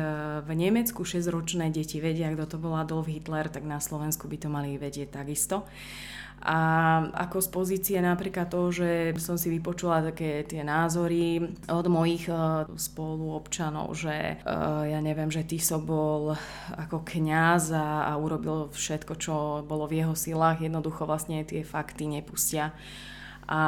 v 0.46 0.50
Nemecku 0.54 1.02
6-ročné 1.02 1.74
deti 1.74 1.98
vedia, 1.98 2.30
kto 2.30 2.54
to 2.54 2.56
bol 2.62 2.78
Adolf 2.78 3.10
Hitler, 3.10 3.50
tak 3.50 3.66
na 3.66 3.82
Slovensku 3.82 4.30
by 4.30 4.46
to 4.46 4.46
mali 4.46 4.78
vedieť 4.78 5.10
takisto. 5.10 5.66
A 6.40 6.58
ako 7.28 7.44
z 7.44 7.48
pozície 7.52 7.98
napríklad 8.00 8.48
to, 8.48 8.72
že 8.72 9.12
som 9.20 9.36
si 9.36 9.52
vypočula 9.52 10.00
také 10.00 10.40
tie 10.48 10.64
názory 10.64 11.52
od 11.68 11.86
mojich 11.92 12.32
uh, 12.32 12.64
spoluobčanov, 12.80 13.92
že 13.92 14.40
uh, 14.40 14.88
ja 14.88 15.04
neviem, 15.04 15.28
že 15.28 15.44
Tiso 15.44 15.76
bol 15.76 16.32
ako 16.80 17.04
kňaz 17.04 17.76
a, 17.76 18.08
a 18.08 18.12
urobil 18.16 18.72
všetko, 18.72 19.12
čo 19.20 19.34
bolo 19.68 19.84
v 19.84 20.00
jeho 20.00 20.16
silách, 20.16 20.64
jednoducho 20.64 21.04
vlastne 21.04 21.44
tie 21.44 21.60
fakty 21.60 22.08
nepustia. 22.08 22.72
A 23.44 23.62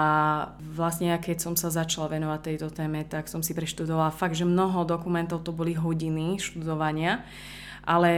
vlastne 0.62 1.12
keď 1.20 1.44
som 1.44 1.54
sa 1.60 1.68
začala 1.68 2.08
venovať 2.08 2.40
tejto 2.40 2.72
téme, 2.72 3.04
tak 3.04 3.28
som 3.28 3.44
si 3.44 3.52
preštudovala 3.52 4.14
fakt, 4.14 4.38
že 4.38 4.48
mnoho 4.48 4.88
dokumentov 4.88 5.44
to 5.44 5.52
boli 5.52 5.76
hodiny 5.76 6.40
študovania 6.40 7.20
ale 7.82 8.12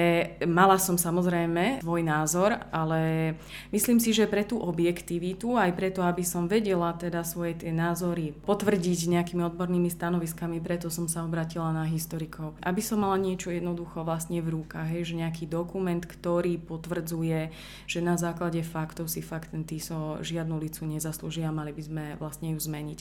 mala 0.44 0.76
som 0.76 1.00
samozrejme 1.00 1.80
svoj 1.80 2.02
názor, 2.04 2.60
ale 2.68 3.34
myslím 3.72 3.96
si, 3.98 4.12
že 4.12 4.28
pre 4.28 4.44
tú 4.44 4.60
objektivitu, 4.60 5.56
aj 5.56 5.72
preto, 5.72 6.04
aby 6.04 6.20
som 6.20 6.44
vedela 6.44 6.92
teda 6.92 7.24
svoje 7.24 7.64
tie 7.64 7.72
názory 7.72 8.36
potvrdiť 8.44 9.08
nejakými 9.16 9.42
odbornými 9.48 9.88
stanoviskami, 9.88 10.60
preto 10.60 10.92
som 10.92 11.08
sa 11.08 11.24
obratila 11.24 11.72
na 11.72 11.88
historikov. 11.88 12.56
Aby 12.60 12.84
som 12.84 13.00
mala 13.00 13.16
niečo 13.16 13.48
jednoducho 13.48 14.04
vlastne 14.04 14.44
v 14.44 14.60
rukách, 14.60 14.88
hej, 14.92 15.12
že 15.12 15.20
nejaký 15.20 15.44
dokument, 15.48 16.00
ktorý 16.04 16.60
potvrdzuje, 16.60 17.48
že 17.88 17.98
na 18.04 18.20
základe 18.20 18.60
faktov 18.60 19.08
si 19.08 19.24
fakt 19.24 19.56
ten 19.56 19.64
TISO 19.64 20.20
žiadnu 20.20 20.60
licu 20.60 20.84
nezaslúžia 20.84 21.48
mali 21.48 21.72
by 21.72 21.82
sme 21.82 22.04
vlastne 22.20 22.52
ju 22.52 22.58
zmeniť. 22.60 23.00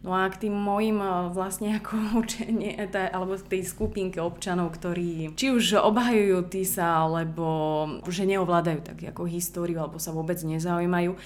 No 0.00 0.16
a 0.16 0.24
k 0.32 0.48
tým 0.48 0.56
mojim 0.56 0.96
eh, 1.00 1.28
vlastne 1.32 1.76
ako 1.76 1.96
učenie, 2.24 2.76
alebo 3.12 3.36
tej 3.36 3.62
skupinke 3.68 4.18
občanov, 4.20 4.72
ktorí 4.74 5.36
či 5.36 5.52
už 5.52 5.80
obhajujú 5.80 6.48
TISA, 6.48 7.04
alebo 7.04 7.46
že 8.08 8.24
neovládajú 8.24 8.80
tak 8.80 8.98
ako 9.12 9.28
históriu, 9.28 9.84
alebo 9.84 10.00
sa 10.00 10.12
vôbec 10.16 10.40
nezaujímajú, 10.40 11.16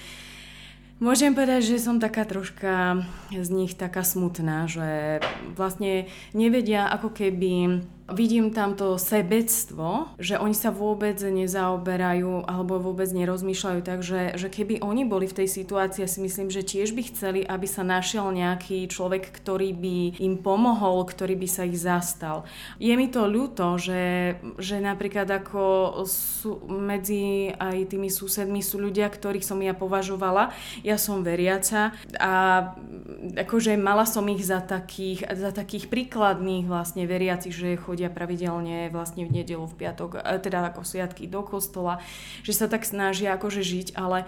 Môžem 0.95 1.35
povedať, 1.35 1.75
že 1.75 1.83
som 1.83 1.99
taká 1.99 2.23
troška 2.23 3.03
z 3.27 3.49
nich 3.51 3.75
taká 3.75 3.99
smutná, 3.99 4.63
že 4.71 5.19
vlastne 5.51 6.07
nevedia 6.31 6.87
ako 6.87 7.11
keby 7.11 7.83
Vidím 8.05 8.53
tam 8.53 8.77
to 8.77 9.01
sebectvo, 9.01 10.13
že 10.21 10.37
oni 10.37 10.53
sa 10.53 10.69
vôbec 10.69 11.17
nezaoberajú 11.17 12.45
alebo 12.45 12.77
vôbec 12.77 13.09
nerozmýšľajú 13.09 13.81
tak, 13.81 14.05
že, 14.05 14.37
že 14.37 14.45
keby 14.53 14.85
oni 14.85 15.09
boli 15.09 15.25
v 15.25 15.41
tej 15.41 15.49
situácii, 15.49 16.05
ja 16.05 16.09
si 16.09 16.21
myslím, 16.21 16.53
že 16.53 16.61
tiež 16.61 16.93
by 16.93 17.01
chceli, 17.09 17.41
aby 17.41 17.65
sa 17.65 17.81
našiel 17.81 18.29
nejaký 18.29 18.85
človek, 18.93 19.33
ktorý 19.33 19.73
by 19.73 20.21
im 20.21 20.37
pomohol, 20.37 21.01
ktorý 21.01 21.33
by 21.33 21.47
sa 21.49 21.65
ich 21.65 21.81
zastal. 21.81 22.45
Je 22.77 22.93
mi 22.93 23.09
to 23.09 23.25
ľúto, 23.25 23.81
že, 23.81 24.37
že 24.61 24.77
napríklad 24.77 25.25
ako 25.25 26.05
sú, 26.05 26.61
medzi 26.69 27.57
aj 27.57 27.89
tými 27.89 28.13
susedmi 28.13 28.61
sú 28.61 28.85
ľudia, 28.85 29.09
ktorých 29.09 29.41
som 29.41 29.57
ja 29.65 29.73
považovala, 29.73 30.53
ja 30.85 31.01
som 31.01 31.25
veriaca 31.25 31.97
a 32.21 32.33
akože 33.33 33.73
mala 33.81 34.05
som 34.05 34.29
ich 34.29 34.45
za 34.45 34.61
takých, 34.61 35.25
za 35.33 35.49
takých 35.49 35.89
príkladných 35.89 36.69
vlastne 36.69 37.09
veriacich, 37.09 37.49
že 37.49 37.73
chodia 37.95 38.11
pravidelne 38.11 38.91
vlastne 38.91 39.23
v 39.23 39.39
nedelu, 39.39 39.63
v 39.63 39.79
piatok, 39.79 40.19
e, 40.19 40.43
teda 40.43 40.67
ako 40.67 40.83
sviatky 40.83 41.31
do 41.31 41.39
kostola, 41.47 42.03
že 42.43 42.51
sa 42.51 42.67
tak 42.67 42.83
snažia 42.83 43.31
akože 43.39 43.63
žiť, 43.63 43.87
ale 43.95 44.27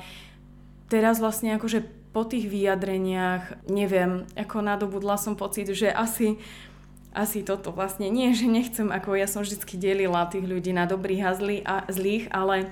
teraz 0.87 1.19
vlastne 1.19 1.59
akože 1.59 1.83
po 2.15 2.23
tých 2.23 2.47
vyjadreniach, 2.47 3.67
neviem, 3.67 4.23
ako 4.39 4.63
nadobudla 4.63 5.19
som 5.19 5.35
pocit, 5.35 5.67
že 5.75 5.91
asi 5.91 6.39
asi 7.17 7.41
toto 7.41 7.73
vlastne 7.73 8.13
nie, 8.13 8.29
že 8.37 8.45
nechcem, 8.45 8.93
ako 8.93 9.17
ja 9.17 9.25
som 9.25 9.41
vždy 9.41 9.57
delila 9.81 10.29
tých 10.29 10.45
ľudí 10.45 10.69
na 10.69 10.85
dobrých 10.85 11.23
a, 11.25 11.31
zlý, 11.33 11.57
a 11.65 11.75
zlých, 11.89 12.29
ale 12.29 12.69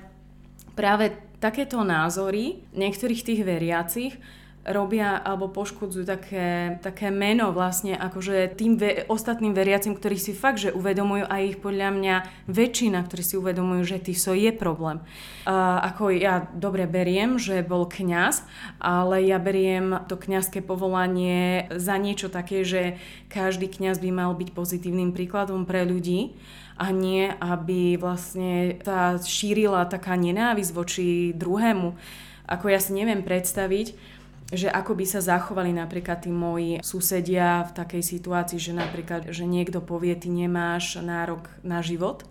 práve 0.78 1.18
takéto 1.42 1.82
názory 1.82 2.62
niektorých 2.70 3.26
tých 3.26 3.42
veriacich 3.42 4.14
robia 4.66 5.14
alebo 5.22 5.46
poškodzujú 5.46 6.02
také, 6.02 6.78
také 6.82 7.14
meno 7.14 7.54
vlastne 7.54 7.94
akože 7.94 8.58
tým 8.58 8.74
ve, 8.74 9.06
ostatným 9.06 9.54
veriacim, 9.54 9.94
ktorí 9.94 10.18
si 10.18 10.34
fakt, 10.34 10.58
že 10.58 10.74
uvedomujú 10.74 11.24
a 11.26 11.34
ich 11.38 11.62
podľa 11.62 11.94
mňa 11.94 12.16
väčšina, 12.50 12.98
ktorí 13.06 13.22
si 13.22 13.38
uvedomujú, 13.38 13.82
že 13.86 14.02
TISO 14.02 14.34
je 14.34 14.50
problém. 14.50 14.98
Uh, 15.46 15.78
ako 15.86 16.10
ja 16.10 16.50
dobre 16.50 16.90
beriem, 16.90 17.38
že 17.38 17.62
bol 17.62 17.86
kňaz, 17.86 18.42
ale 18.82 19.22
ja 19.22 19.38
beriem 19.38 20.02
to 20.10 20.18
kňazské 20.18 20.58
povolanie 20.66 21.70
za 21.70 21.94
niečo 21.94 22.26
také, 22.26 22.66
že 22.66 22.98
každý 23.30 23.70
kňaz 23.70 24.02
by 24.02 24.10
mal 24.10 24.34
byť 24.34 24.50
pozitívnym 24.50 25.14
príkladom 25.14 25.62
pre 25.62 25.86
ľudí 25.86 26.34
a 26.76 26.92
nie, 26.92 27.30
aby 27.40 27.96
vlastne 27.96 28.76
tá 28.82 29.16
šírila 29.16 29.88
taká 29.88 30.18
nenávisť 30.18 30.70
voči 30.76 31.06
druhému. 31.32 31.96
Ako 32.46 32.70
ja 32.70 32.78
si 32.78 32.94
neviem 32.94 33.26
predstaviť, 33.26 33.96
že 34.54 34.70
ako 34.70 34.94
by 34.94 35.04
sa 35.06 35.18
zachovali 35.18 35.74
napríklad 35.74 36.22
tí 36.22 36.30
moji 36.30 36.78
susedia 36.86 37.66
v 37.66 37.74
takej 37.74 38.02
situácii, 38.02 38.58
že 38.62 38.72
napríklad, 38.78 39.34
že 39.34 39.42
niekto 39.42 39.82
povie, 39.82 40.14
ty 40.14 40.30
nemáš 40.30 41.02
nárok 41.02 41.50
na 41.66 41.82
život, 41.82 42.22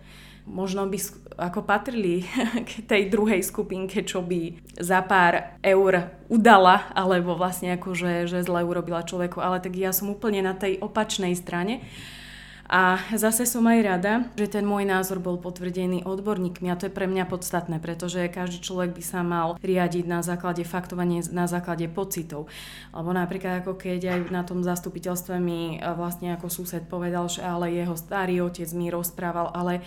možno 0.48 0.86
by 0.88 0.98
ako 1.36 1.66
patrili 1.66 2.24
k 2.70 2.86
tej 2.86 3.12
druhej 3.12 3.42
skupinke, 3.44 4.06
čo 4.06 4.24
by 4.24 4.72
za 4.80 5.04
pár 5.04 5.60
eur 5.60 6.16
udala, 6.32 6.88
alebo 6.96 7.36
vlastne 7.36 7.76
ako, 7.76 7.98
že, 7.98 8.14
že 8.30 8.46
zle 8.46 8.64
urobila 8.64 9.04
človeku. 9.04 9.42
Ale 9.42 9.60
tak 9.60 9.76
ja 9.76 9.92
som 9.92 10.14
úplne 10.14 10.40
na 10.46 10.56
tej 10.56 10.80
opačnej 10.80 11.36
strane 11.36 11.84
a 12.66 12.98
zase 13.14 13.46
som 13.46 13.62
aj 13.70 13.80
rada, 13.86 14.14
že 14.34 14.50
ten 14.50 14.66
môj 14.66 14.90
názor 14.90 15.22
bol 15.22 15.38
potvrdený 15.38 16.02
odborníkmi 16.02 16.66
a 16.74 16.80
to 16.80 16.90
je 16.90 16.98
pre 16.98 17.06
mňa 17.06 17.30
podstatné, 17.30 17.78
pretože 17.78 18.26
každý 18.34 18.58
človek 18.58 18.98
by 18.98 19.04
sa 19.06 19.22
mal 19.22 19.54
riadiť 19.62 20.10
na 20.10 20.26
základe 20.26 20.66
faktovania, 20.66 21.22
na 21.30 21.46
základe 21.46 21.86
pocitov. 21.86 22.50
Lebo 22.90 23.14
napríklad 23.14 23.62
ako 23.62 23.78
keď 23.78 24.18
aj 24.18 24.20
na 24.34 24.42
tom 24.42 24.66
zastupiteľstve 24.66 25.38
mi 25.38 25.78
vlastne 25.78 26.34
ako 26.34 26.50
sused 26.50 26.90
povedal, 26.90 27.30
že 27.30 27.46
ale 27.46 27.70
jeho 27.70 27.94
starý 27.94 28.42
otec 28.42 28.70
mi 28.74 28.90
rozprával, 28.90 29.54
ale 29.54 29.86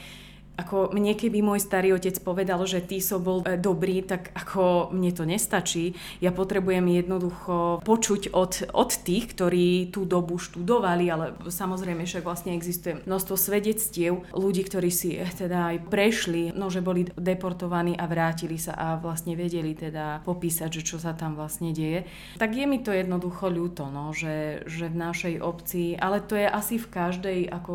ako 0.58 0.90
mne 0.90 1.14
keby 1.14 1.38
môj 1.40 1.62
starý 1.62 1.94
otec 1.94 2.18
povedal, 2.20 2.58
že 2.66 2.82
Tiso 2.82 3.22
bol 3.22 3.46
e, 3.46 3.54
dobrý, 3.54 4.02
tak 4.02 4.34
ako 4.34 4.90
mne 4.90 5.14
to 5.14 5.22
nestačí. 5.22 5.94
Ja 6.18 6.34
potrebujem 6.34 6.84
jednoducho 6.90 7.80
počuť 7.86 8.34
od, 8.34 8.74
od 8.74 8.90
tých, 9.06 9.32
ktorí 9.32 9.94
tú 9.94 10.02
dobu 10.02 10.36
študovali, 10.36 11.06
ale 11.08 11.38
samozrejme 11.46 12.02
však 12.02 12.26
vlastne 12.26 12.58
existuje 12.58 12.98
množstvo 13.06 13.34
svedectiev 13.38 14.26
ľudí, 14.34 14.66
ktorí 14.66 14.90
si 14.90 15.14
e, 15.16 15.24
teda 15.30 15.72
aj 15.74 15.86
prešli, 15.86 16.50
no 16.52 16.68
že 16.68 16.82
boli 16.82 17.06
deportovaní 17.14 17.94
a 17.94 18.10
vrátili 18.10 18.58
sa 18.58 18.74
a 18.74 18.98
vlastne 18.98 19.38
vedeli 19.38 19.78
teda 19.78 20.26
popísať, 20.26 20.82
že 20.82 20.82
čo 20.82 20.96
sa 20.98 21.14
tam 21.14 21.38
vlastne 21.38 21.70
deje. 21.70 22.02
Tak 22.42 22.50
je 22.58 22.66
mi 22.66 22.82
to 22.82 22.90
jednoducho 22.90 23.46
ľúto, 23.46 23.86
no, 23.94 24.10
že, 24.10 24.66
že 24.66 24.90
v 24.90 24.96
našej 24.98 25.34
obci, 25.38 25.94
ale 25.94 26.18
to 26.18 26.34
je 26.34 26.50
asi 26.50 26.82
v 26.82 26.88
každej 26.90 27.38
ako 27.46 27.74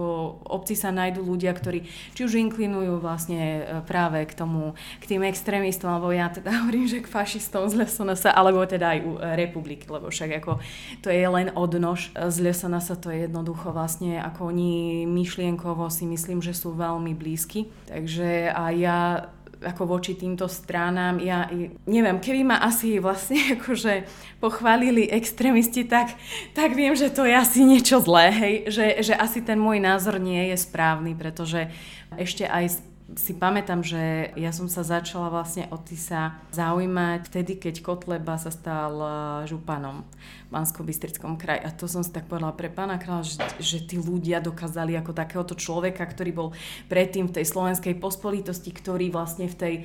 obci 0.52 0.76
sa 0.76 0.92
nájdú 0.92 1.24
ľudia, 1.24 1.56
ktorí 1.56 1.88
či 2.12 2.22
už 2.28 2.36
inklinujú 2.36 2.73
inklinujú 2.74 2.98
vlastne 2.98 3.62
e, 3.62 3.62
práve 3.86 4.26
k 4.26 4.34
tomu, 4.34 4.74
k 4.98 5.06
tým 5.06 5.22
extrémistom, 5.30 5.94
alebo 5.94 6.10
ja 6.10 6.34
teda 6.34 6.50
hovorím, 6.66 6.90
že 6.90 7.06
k 7.06 7.08
fašistom 7.08 7.70
z 7.70 7.86
Lesonasa, 7.86 8.34
alebo 8.34 8.66
teda 8.66 8.98
aj 8.98 9.00
u 9.06 9.12
e, 9.22 9.38
republiky, 9.38 9.86
lebo 9.86 10.10
však 10.10 10.42
ako 10.42 10.58
to 11.06 11.14
je 11.14 11.22
len 11.22 11.54
odnož 11.54 12.10
z 12.18 12.38
Lesonasa, 12.42 12.98
to 12.98 13.14
je 13.14 13.30
jednoducho 13.30 13.70
vlastne 13.70 14.18
ako 14.18 14.50
oni 14.50 15.06
myšlienkovo 15.06 15.86
si 15.94 16.10
myslím, 16.10 16.42
že 16.42 16.58
sú 16.58 16.74
veľmi 16.74 17.14
blízky. 17.14 17.70
Takže 17.86 18.50
a 18.50 18.74
ja 18.74 19.30
ako 19.64 19.98
voči 19.98 20.14
týmto 20.14 20.46
stránám. 20.46 21.24
Ja 21.24 21.48
neviem, 21.88 22.20
keby 22.20 22.42
ma 22.44 22.58
asi 22.62 23.00
vlastne 23.00 23.40
akože 23.60 24.06
pochválili 24.44 25.10
extrémisti, 25.10 25.88
tak, 25.88 26.14
tak 26.52 26.76
viem, 26.76 26.94
že 26.94 27.10
to 27.10 27.24
je 27.24 27.34
asi 27.34 27.64
niečo 27.64 28.04
zlé, 28.04 28.26
hej? 28.30 28.56
Že, 28.70 28.86
že 29.02 29.14
asi 29.16 29.40
ten 29.42 29.58
môj 29.58 29.80
názor 29.80 30.20
nie 30.20 30.52
je 30.54 30.58
správny, 30.60 31.16
pretože 31.18 31.72
ešte 32.14 32.46
aj 32.46 32.93
si 33.16 33.34
pamätám, 33.38 33.86
že 33.86 34.34
ja 34.38 34.50
som 34.50 34.66
sa 34.66 34.82
začala 34.82 35.30
vlastne 35.30 35.70
o 35.70 35.78
Tisa 35.78 36.38
zaujímať 36.54 37.30
vtedy, 37.30 37.58
keď 37.62 37.86
Kotleba 37.86 38.38
sa 38.38 38.50
stal 38.50 38.94
e, 38.98 39.08
županom 39.50 40.02
v 40.04 40.50
Bansko-Bystrickom 40.50 41.38
kraji. 41.38 41.66
A 41.66 41.70
to 41.74 41.86
som 41.86 42.02
si 42.02 42.14
tak 42.14 42.26
povedala 42.30 42.54
pre 42.54 42.70
pána 42.74 42.98
kráľa, 42.98 43.26
že, 43.26 43.38
že 43.60 43.78
tí 43.86 44.02
ľudia 44.02 44.42
dokázali 44.42 44.98
ako 44.98 45.12
takéhoto 45.14 45.54
človeka, 45.54 46.06
ktorý 46.06 46.32
bol 46.34 46.50
predtým 46.90 47.30
v 47.30 47.42
tej 47.42 47.46
slovenskej 47.50 47.98
pospolitosti, 47.98 48.70
ktorý 48.74 49.14
vlastne 49.14 49.50
v 49.50 49.56
tej 49.58 49.76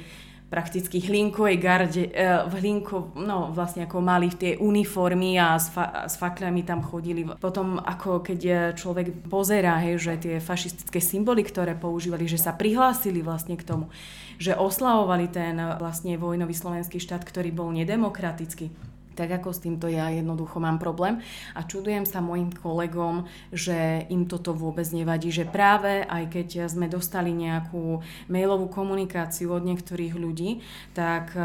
prakticky 0.49 1.05
hlinkovej 1.05 1.57
garde, 1.61 2.09
e, 2.09 2.13
v 2.49 2.53
hlinko, 2.65 3.13
no 3.21 3.53
vlastne 3.53 3.85
ako 3.85 4.01
mali 4.01 4.33
tie 4.33 4.57
uniformy 4.57 5.37
a 5.37 5.61
s, 5.61 5.69
fa, 5.69 6.09
s 6.09 6.17
fakľami 6.17 6.65
tam 6.65 6.81
chodili. 6.81 7.29
Potom 7.37 7.77
ako 7.77 8.25
keď 8.25 8.41
e, 8.45 8.53
človek 8.73 9.29
pozerá, 9.29 9.77
hej, 9.85 10.01
že 10.01 10.13
tie 10.17 10.35
fašistické 10.41 11.05
symboly, 11.05 11.45
ktoré 11.45 11.77
používali, 11.77 12.25
že 12.25 12.41
sa 12.41 12.57
prihlásili 12.57 13.21
vlastne 13.21 13.61
k 13.61 13.67
tomu, 13.69 13.93
že 14.41 14.57
oslavovali 14.57 15.29
ten 15.29 15.61
vlastne 15.77 16.17
vojnový 16.17 16.57
slovenský 16.57 16.97
štát, 16.97 17.21
ktorý 17.29 17.53
bol 17.53 17.69
nedemokratický 17.77 18.73
tak 19.19 19.43
ako 19.43 19.51
s 19.51 19.67
týmto 19.67 19.91
ja 19.91 20.15
jednoducho 20.15 20.63
mám 20.63 20.79
problém 20.79 21.19
a 21.59 21.67
čudujem 21.67 22.07
sa 22.07 22.23
mojim 22.23 22.55
kolegom, 22.55 23.27
že 23.51 24.07
im 24.15 24.31
toto 24.31 24.55
vôbec 24.55 24.87
nevadí, 24.95 25.35
že 25.35 25.43
práve 25.43 26.07
aj 26.07 26.31
keď 26.31 26.49
sme 26.71 26.87
dostali 26.87 27.35
nejakú 27.35 27.99
mailovú 28.31 28.71
komunikáciu 28.71 29.51
od 29.51 29.67
niektorých 29.67 30.15
ľudí, 30.15 30.63
tak 30.95 31.35
e, 31.35 31.43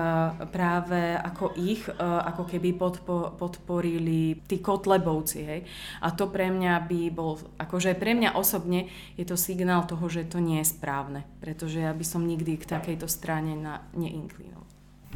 práve 0.54 1.18
ako 1.18 1.58
ich, 1.58 1.90
e, 1.90 1.98
ako 1.98 2.46
keby 2.46 2.78
podpo, 2.78 3.34
podporili 3.34 4.38
tí 4.46 4.62
kotlebovci. 4.62 5.40
Hej. 5.42 5.62
A 6.06 6.14
to 6.14 6.30
pre 6.30 6.54
mňa 6.54 6.74
by 6.86 7.02
bol, 7.10 7.42
akože 7.58 7.98
pre 7.98 8.14
mňa 8.14 8.38
osobne 8.38 8.92
je 9.18 9.26
to 9.26 9.34
signál 9.34 9.90
toho, 9.90 10.06
že 10.12 10.30
to 10.30 10.38
nie 10.38 10.62
je 10.62 10.70
správne, 10.70 11.26
pretože 11.42 11.82
ja 11.82 11.96
by 11.96 12.06
som 12.06 12.22
nikdy 12.22 12.60
k 12.60 12.70
takejto 12.70 13.10
strane 13.10 13.58
na, 13.58 13.82
neinklinoval. 13.98 14.63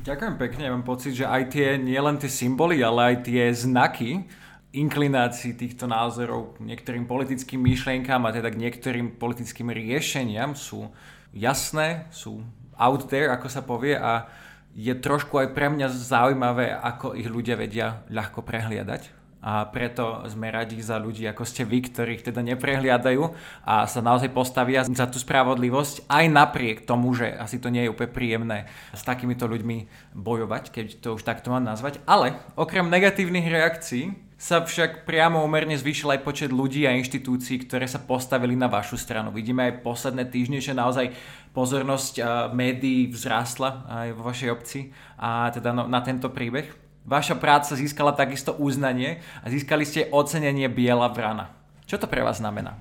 Ďakujem 0.07 0.39
pekne, 0.39 0.71
mám 0.71 0.87
pocit, 0.87 1.19
že 1.19 1.27
aj 1.27 1.51
tie, 1.51 1.75
nie 1.75 1.99
len 1.99 2.15
tie 2.15 2.31
symboly, 2.31 2.79
ale 2.79 3.11
aj 3.11 3.27
tie 3.27 3.51
znaky 3.51 4.23
inklinácií 4.71 5.59
týchto 5.59 5.83
názorov 5.83 6.55
k 6.55 6.63
niektorým 6.63 7.03
politickým 7.03 7.59
myšlienkám 7.59 8.23
a 8.23 8.31
teda 8.31 8.47
k 8.47 8.55
niektorým 8.55 9.19
politickým 9.19 9.67
riešeniam 9.67 10.55
sú 10.55 10.87
jasné, 11.35 12.07
sú 12.07 12.39
out 12.79 13.03
there, 13.11 13.35
ako 13.35 13.51
sa 13.51 13.59
povie 13.67 13.99
a 13.99 14.31
je 14.71 14.95
trošku 14.95 15.43
aj 15.43 15.51
pre 15.51 15.67
mňa 15.67 15.91
zaujímavé, 15.91 16.71
ako 16.71 17.11
ich 17.11 17.27
ľudia 17.27 17.59
vedia 17.59 18.07
ľahko 18.07 18.47
prehliadať 18.47 19.11
a 19.48 19.63
preto 19.63 20.27
sme 20.27 20.51
radi 20.51 20.75
za 20.84 21.00
ľudí 21.00 21.24
ako 21.24 21.48
ste 21.48 21.63
vy, 21.63 21.88
ktorých 21.88 22.20
teda 22.20 22.44
neprehliadajú 22.44 23.32
a 23.63 23.88
sa 23.88 24.04
naozaj 24.04 24.36
postavia 24.36 24.84
za 24.84 25.08
tú 25.08 25.24
spravodlivosť 25.24 26.04
aj 26.12 26.25
napriek 26.27 26.84
tomu, 26.84 27.16
že 27.16 27.32
asi 27.32 27.56
to 27.56 27.72
nie 27.72 27.88
je 27.88 27.92
úplne 27.96 28.12
príjemné 28.12 28.68
s 28.92 29.08
takýmito 29.08 29.48
ľuďmi 29.48 30.12
bojovať, 30.20 30.63
keď 30.75 30.86
to 31.00 31.16
už 31.16 31.24
takto 31.24 31.48
mám 31.56 31.63
nazvať. 31.63 32.04
Ale 32.04 32.36
okrem 32.60 32.92
negatívnych 32.92 33.48
reakcií 33.48 34.20
sa 34.36 34.62
však 34.62 35.08
priamo 35.08 35.42
umerne 35.42 35.80
zvýšil 35.80 36.13
aj 36.13 36.27
počet 36.27 36.51
ľudí 36.51 36.84
a 36.84 36.94
inštitúcií, 37.00 37.63
ktoré 37.63 37.88
sa 37.88 38.04
postavili 38.04 38.54
na 38.54 38.68
vašu 38.68 39.00
stranu. 39.00 39.32
Vidíme 39.32 39.72
aj 39.72 39.82
posledné 39.82 40.27
týždne, 40.27 40.60
že 40.60 40.77
naozaj 40.77 41.16
pozornosť 41.56 42.22
médií 42.51 43.10
vzrástla 43.10 43.88
aj 43.88 44.08
vo 44.13 44.27
vašej 44.27 44.50
obci 44.51 44.80
a 45.18 45.50
teda 45.56 45.72
no, 45.72 45.88
na 45.88 46.04
tento 46.04 46.30
príbeh. 46.30 46.87
Vaša 47.07 47.39
práca 47.39 47.71
získala 47.71 48.11
takisto 48.11 48.51
uznanie 48.51 49.23
a 49.39 49.47
získali 49.47 49.87
ste 49.87 50.11
ocenenie 50.11 50.67
Biela 50.67 51.07
vrana. 51.07 51.55
Čo 51.87 52.03
to 52.03 52.11
pre 52.11 52.19
vás 52.19 52.43
znamená? 52.43 52.75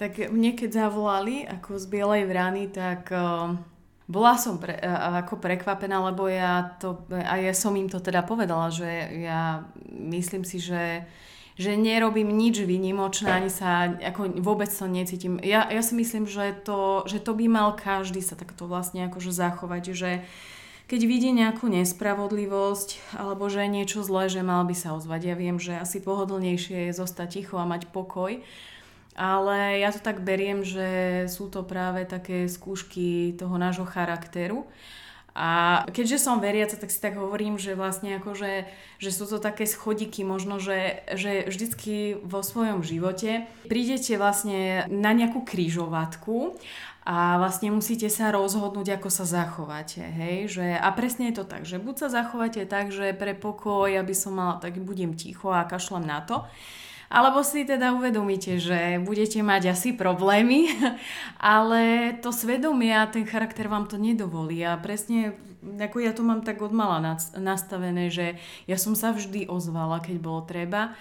Tak 0.00 0.32
mne 0.32 0.56
keď 0.56 0.88
zavolali 0.88 1.44
ako 1.44 1.76
z 1.76 1.84
Bielej 1.84 2.24
vrany, 2.24 2.72
tak 2.72 3.12
uh, 3.12 3.52
bola 4.08 4.40
som 4.40 4.56
pre, 4.56 4.72
uh, 4.72 5.20
ako 5.20 5.36
prekvapená, 5.36 6.00
lebo 6.00 6.32
ja 6.32 6.80
to, 6.80 7.04
a 7.12 7.36
ja 7.36 7.52
som 7.52 7.76
im 7.76 7.92
to 7.92 8.00
teda 8.00 8.24
povedala, 8.24 8.72
že 8.72 8.88
ja 9.20 9.68
myslím 9.92 10.48
si, 10.48 10.58
že 10.58 11.04
že 11.58 11.74
nerobím 11.74 12.38
nič 12.38 12.62
výnimočné, 12.62 13.34
ani 13.34 13.50
sa 13.50 13.90
ako 13.98 14.38
vôbec 14.46 14.70
to 14.70 14.86
necítim. 14.86 15.42
Ja, 15.42 15.66
ja 15.66 15.82
si 15.82 15.98
myslím, 15.98 16.30
že 16.30 16.54
to, 16.54 17.02
že 17.02 17.18
to 17.18 17.34
by 17.34 17.50
mal 17.50 17.74
každý 17.74 18.22
sa 18.22 18.38
takto 18.38 18.70
vlastne 18.70 19.10
akože 19.10 19.34
zachovať, 19.34 19.82
že 19.90 20.10
uh, 20.22 20.57
keď 20.88 21.00
vidí 21.04 21.30
nejakú 21.36 21.68
nespravodlivosť 21.68 23.20
alebo 23.20 23.52
že 23.52 23.68
niečo 23.68 24.00
zlé, 24.00 24.32
že 24.32 24.40
mal 24.40 24.64
by 24.64 24.72
sa 24.72 24.96
ozvať. 24.96 25.20
Ja 25.28 25.36
viem, 25.36 25.60
že 25.60 25.76
asi 25.76 26.00
pohodlnejšie 26.00 26.88
je 26.88 26.96
zostať 26.96 27.28
ticho 27.38 27.60
a 27.60 27.68
mať 27.68 27.92
pokoj, 27.92 28.40
ale 29.12 29.84
ja 29.84 29.92
to 29.92 30.00
tak 30.00 30.24
beriem, 30.24 30.64
že 30.64 31.28
sú 31.28 31.52
to 31.52 31.60
práve 31.60 32.08
také 32.08 32.48
skúšky 32.48 33.36
toho 33.36 33.60
nášho 33.60 33.84
charakteru. 33.84 34.64
A 35.38 35.86
keďže 35.94 36.18
som 36.18 36.42
veriaca, 36.42 36.74
tak 36.74 36.90
si 36.90 36.98
tak 36.98 37.14
hovorím, 37.14 37.62
že 37.62 37.78
vlastne 37.78 38.18
ako, 38.18 38.34
že, 38.34 38.66
že 38.98 39.14
sú 39.14 39.22
to 39.30 39.38
také 39.38 39.70
schodiky 39.70 40.26
možno, 40.26 40.58
že, 40.58 41.06
že 41.14 41.46
vždycky 41.46 42.18
vo 42.26 42.42
svojom 42.42 42.82
živote 42.82 43.46
prídete 43.70 44.18
vlastne 44.18 44.90
na 44.90 45.14
nejakú 45.14 45.46
kryžovatku 45.46 46.58
a 47.06 47.38
vlastne 47.38 47.70
musíte 47.70 48.10
sa 48.10 48.34
rozhodnúť, 48.34 48.98
ako 48.98 49.14
sa 49.14 49.22
zachovate. 49.22 50.02
Hej? 50.02 50.58
Že, 50.58 50.66
a 50.74 50.88
presne 50.90 51.30
je 51.30 51.38
to 51.38 51.46
tak, 51.46 51.62
že 51.62 51.78
buď 51.78 51.94
sa 52.02 52.08
zachovate 52.10 52.66
tak, 52.66 52.90
že 52.90 53.14
pre 53.14 53.38
pokoj, 53.38 53.94
aby 53.94 54.12
som 54.18 54.34
mala, 54.34 54.58
tak 54.58 54.82
budem 54.82 55.14
ticho 55.14 55.54
a 55.54 55.62
kašlem 55.62 56.02
na 56.02 56.18
to, 56.18 56.42
alebo 57.08 57.40
si 57.40 57.64
teda 57.64 57.96
uvedomíte, 57.96 58.60
že 58.60 59.00
budete 59.00 59.40
mať 59.40 59.72
asi 59.72 59.96
problémy, 59.96 60.68
ale 61.40 62.12
to 62.20 62.32
svedomie 62.32 62.92
a 62.92 63.08
ten 63.08 63.24
charakter 63.24 63.68
vám 63.68 63.88
to 63.88 63.96
nedovolí. 63.96 64.60
A 64.60 64.76
presne, 64.76 65.36
ako 65.64 65.96
ja 66.04 66.12
to 66.12 66.20
mám 66.20 66.44
tak 66.44 66.60
od 66.60 66.72
mala 66.72 67.00
nastavené, 67.36 68.12
že 68.12 68.36
ja 68.68 68.76
som 68.76 68.92
sa 68.92 69.16
vždy 69.16 69.48
ozvala, 69.48 70.04
keď 70.04 70.16
bolo 70.20 70.44
treba. 70.44 70.92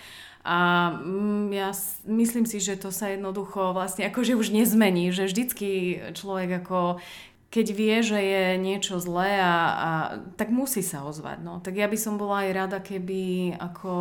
A 0.48 0.90
mm, 0.96 1.52
ja 1.52 1.76
myslím 2.08 2.48
si, 2.48 2.64
že 2.64 2.80
to 2.80 2.88
sa 2.88 3.12
jednoducho 3.12 3.76
vlastne 3.76 4.08
akože 4.08 4.40
už 4.40 4.56
nezmení, 4.56 5.12
že 5.12 5.28
vždycky 5.28 6.00
človek 6.16 6.64
ako 6.64 7.04
keď 7.48 7.68
vie, 7.72 7.96
že 8.04 8.20
je 8.20 8.46
niečo 8.60 9.00
zlé 9.00 9.39
a, 9.39 9.56
a 9.56 9.91
tak 10.36 10.52
musí 10.52 10.84
sa 10.84 11.08
ozvať. 11.08 11.39
No. 11.39 11.63
Tak 11.63 11.80
ja 11.80 11.88
by 11.88 11.95
som 11.95 12.19
bola 12.19 12.43
aj 12.43 12.50
rada, 12.52 12.80
keby 12.84 13.56
ako 13.56 13.93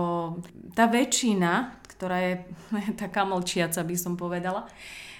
tá 0.74 0.90
väčšina, 0.90 1.78
ktorá 1.94 2.18
je 2.26 2.34
taká 3.02 3.22
mlčiaca, 3.22 3.86
by 3.86 3.96
som 3.96 4.18
povedala, 4.18 4.66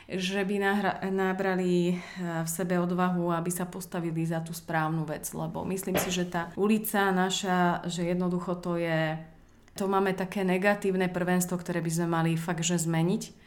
že 0.07 0.47
by 0.47 0.57
nahra- 0.59 0.99
nabrali 1.11 1.95
eh, 1.95 1.99
v 2.43 2.49
sebe 2.51 2.79
odvahu, 2.79 3.31
aby 3.31 3.51
sa 3.51 3.67
postavili 3.67 4.27
za 4.27 4.43
tú 4.43 4.55
správnu 4.55 5.07
vec, 5.07 5.27
lebo 5.35 5.63
myslím 5.67 5.99
si, 5.99 6.11
že 6.11 6.27
tá 6.27 6.51
ulica 6.59 7.11
naša, 7.11 7.87
že 7.87 8.11
jednoducho 8.11 8.59
to 8.59 8.79
je, 8.79 9.19
to 9.79 9.87
máme 9.87 10.15
také 10.15 10.43
negatívne 10.47 11.11
prvenstvo, 11.11 11.59
ktoré 11.59 11.79
by 11.83 11.91
sme 11.91 12.07
mali 12.11 12.31
fakt, 12.39 12.63
že 12.63 12.79
zmeniť. 12.79 13.46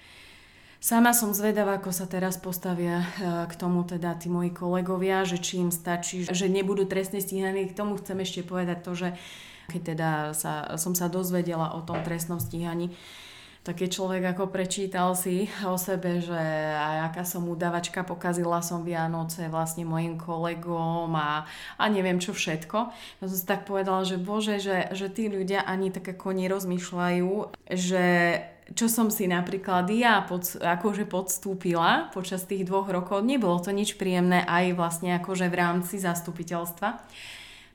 Sama 0.80 1.12
som 1.12 1.36
zvedavá, 1.36 1.76
ako 1.76 1.92
sa 1.92 2.08
teraz 2.08 2.40
postavia 2.40 3.04
eh, 3.04 3.44
k 3.52 3.54
tomu 3.60 3.84
teda 3.84 4.16
tí 4.16 4.32
moji 4.32 4.56
kolegovia, 4.56 5.28
že 5.28 5.36
či 5.36 5.60
im 5.60 5.76
stačí, 5.76 6.24
že 6.24 6.48
nebudú 6.48 6.88
trestne 6.88 7.20
stíhaní. 7.20 7.68
K 7.68 7.76
tomu 7.76 8.00
chcem 8.00 8.16
ešte 8.24 8.48
povedať 8.48 8.80
to, 8.88 8.96
že 8.96 9.10
keď 9.68 9.82
teda 9.84 10.10
sa, 10.32 10.80
som 10.80 10.96
sa 10.96 11.12
dozvedela 11.12 11.76
o 11.76 11.84
tom 11.84 12.00
trestnom 12.00 12.40
stíhaní, 12.40 12.96
tak 13.68 13.84
keď 13.84 13.90
človek 13.92 14.24
ako 14.34 14.56
prečítal 14.56 15.20
si 15.20 15.52
o 15.68 15.76
sebe, 15.76 16.24
že 16.24 16.40
aj 16.74 17.12
aká 17.12 17.24
som 17.28 17.44
udavačka, 17.46 18.08
pokazila 18.08 18.64
som 18.64 18.88
Vianoce 18.88 19.52
vlastne 19.52 19.84
mojim 19.84 20.16
kolegom 20.16 21.12
a, 21.12 21.44
a 21.76 21.84
neviem 21.92 22.24
čo 22.24 22.32
všetko. 22.32 22.78
Ja 23.20 23.26
som 23.28 23.38
si 23.38 23.44
tak 23.44 23.68
povedala, 23.68 24.08
že 24.08 24.16
bože, 24.16 24.64
že, 24.64 24.96
že 24.96 25.12
tí 25.12 25.28
ľudia 25.28 25.68
ani 25.68 25.92
tak 25.92 26.08
ako 26.08 26.40
nerozmýšľajú, 26.40 27.32
že 27.68 28.06
čo 28.76 28.86
som 28.92 29.10
si 29.10 29.26
napríklad 29.26 29.90
ja 29.94 30.22
pod, 30.26 30.58
akože 30.58 31.10
podstúpila 31.10 32.14
počas 32.14 32.46
tých 32.46 32.66
dvoch 32.66 32.90
rokov, 32.90 33.26
nebolo 33.26 33.58
to 33.62 33.74
nič 33.74 33.98
príjemné 33.98 34.46
aj 34.46 34.78
vlastne 34.78 35.18
akože 35.18 35.50
v 35.50 35.56
rámci 35.56 35.98
zastupiteľstva 35.98 36.90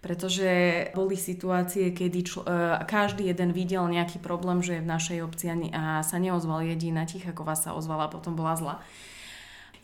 pretože 0.04 0.52
boli 0.92 1.16
situácie, 1.16 1.96
kedy 1.96 2.20
čl- 2.28 2.44
e, 2.44 2.84
každý 2.84 3.32
jeden 3.32 3.56
videl 3.56 3.88
nejaký 3.88 4.20
problém, 4.20 4.60
že 4.60 4.76
je 4.76 4.84
v 4.84 4.92
našej 4.92 5.18
obci 5.24 5.48
a 5.72 6.04
sa 6.04 6.20
neozval 6.20 6.60
jediná 6.60 7.08
Tichaková 7.08 7.56
sa 7.56 7.72
ozvala 7.72 8.12
potom 8.12 8.36
bola 8.36 8.52
zla. 8.52 8.74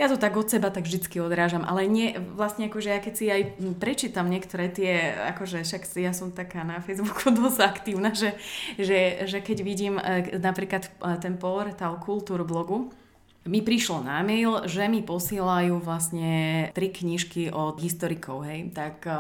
Ja 0.01 0.09
to 0.09 0.17
tak 0.17 0.33
od 0.33 0.49
seba 0.49 0.73
tak 0.73 0.89
vždycky 0.89 1.21
odrážam, 1.21 1.61
ale 1.61 1.85
nie, 1.85 2.17
vlastne 2.17 2.73
akože 2.73 2.89
ja 2.89 3.05
keď 3.05 3.13
si 3.13 3.29
aj 3.29 3.43
prečítam 3.77 4.33
niektoré 4.33 4.73
tie, 4.73 5.13
akože 5.37 5.61
však 5.61 5.85
ja 6.01 6.17
som 6.17 6.33
taká 6.33 6.65
na 6.65 6.81
Facebooku 6.81 7.29
dosť 7.37 7.61
aktívna, 7.61 8.17
že, 8.17 8.33
že, 8.81 9.29
že 9.29 9.45
keď 9.45 9.59
vidím 9.61 10.01
e, 10.01 10.41
napríklad 10.41 10.89
e, 10.89 10.91
ten 11.21 11.37
portál 11.37 12.01
Kultúr 12.01 12.49
blogu, 12.49 12.89
mi 13.48 13.64
prišlo 13.64 14.05
na 14.05 14.20
mail, 14.20 14.68
že 14.68 14.85
mi 14.85 15.00
posielajú 15.00 15.81
vlastne 15.81 16.68
tri 16.76 16.92
knižky 16.92 17.48
od 17.48 17.81
historikov, 17.81 18.44
hej, 18.44 18.68
tak 18.76 19.09
e, 19.09 19.16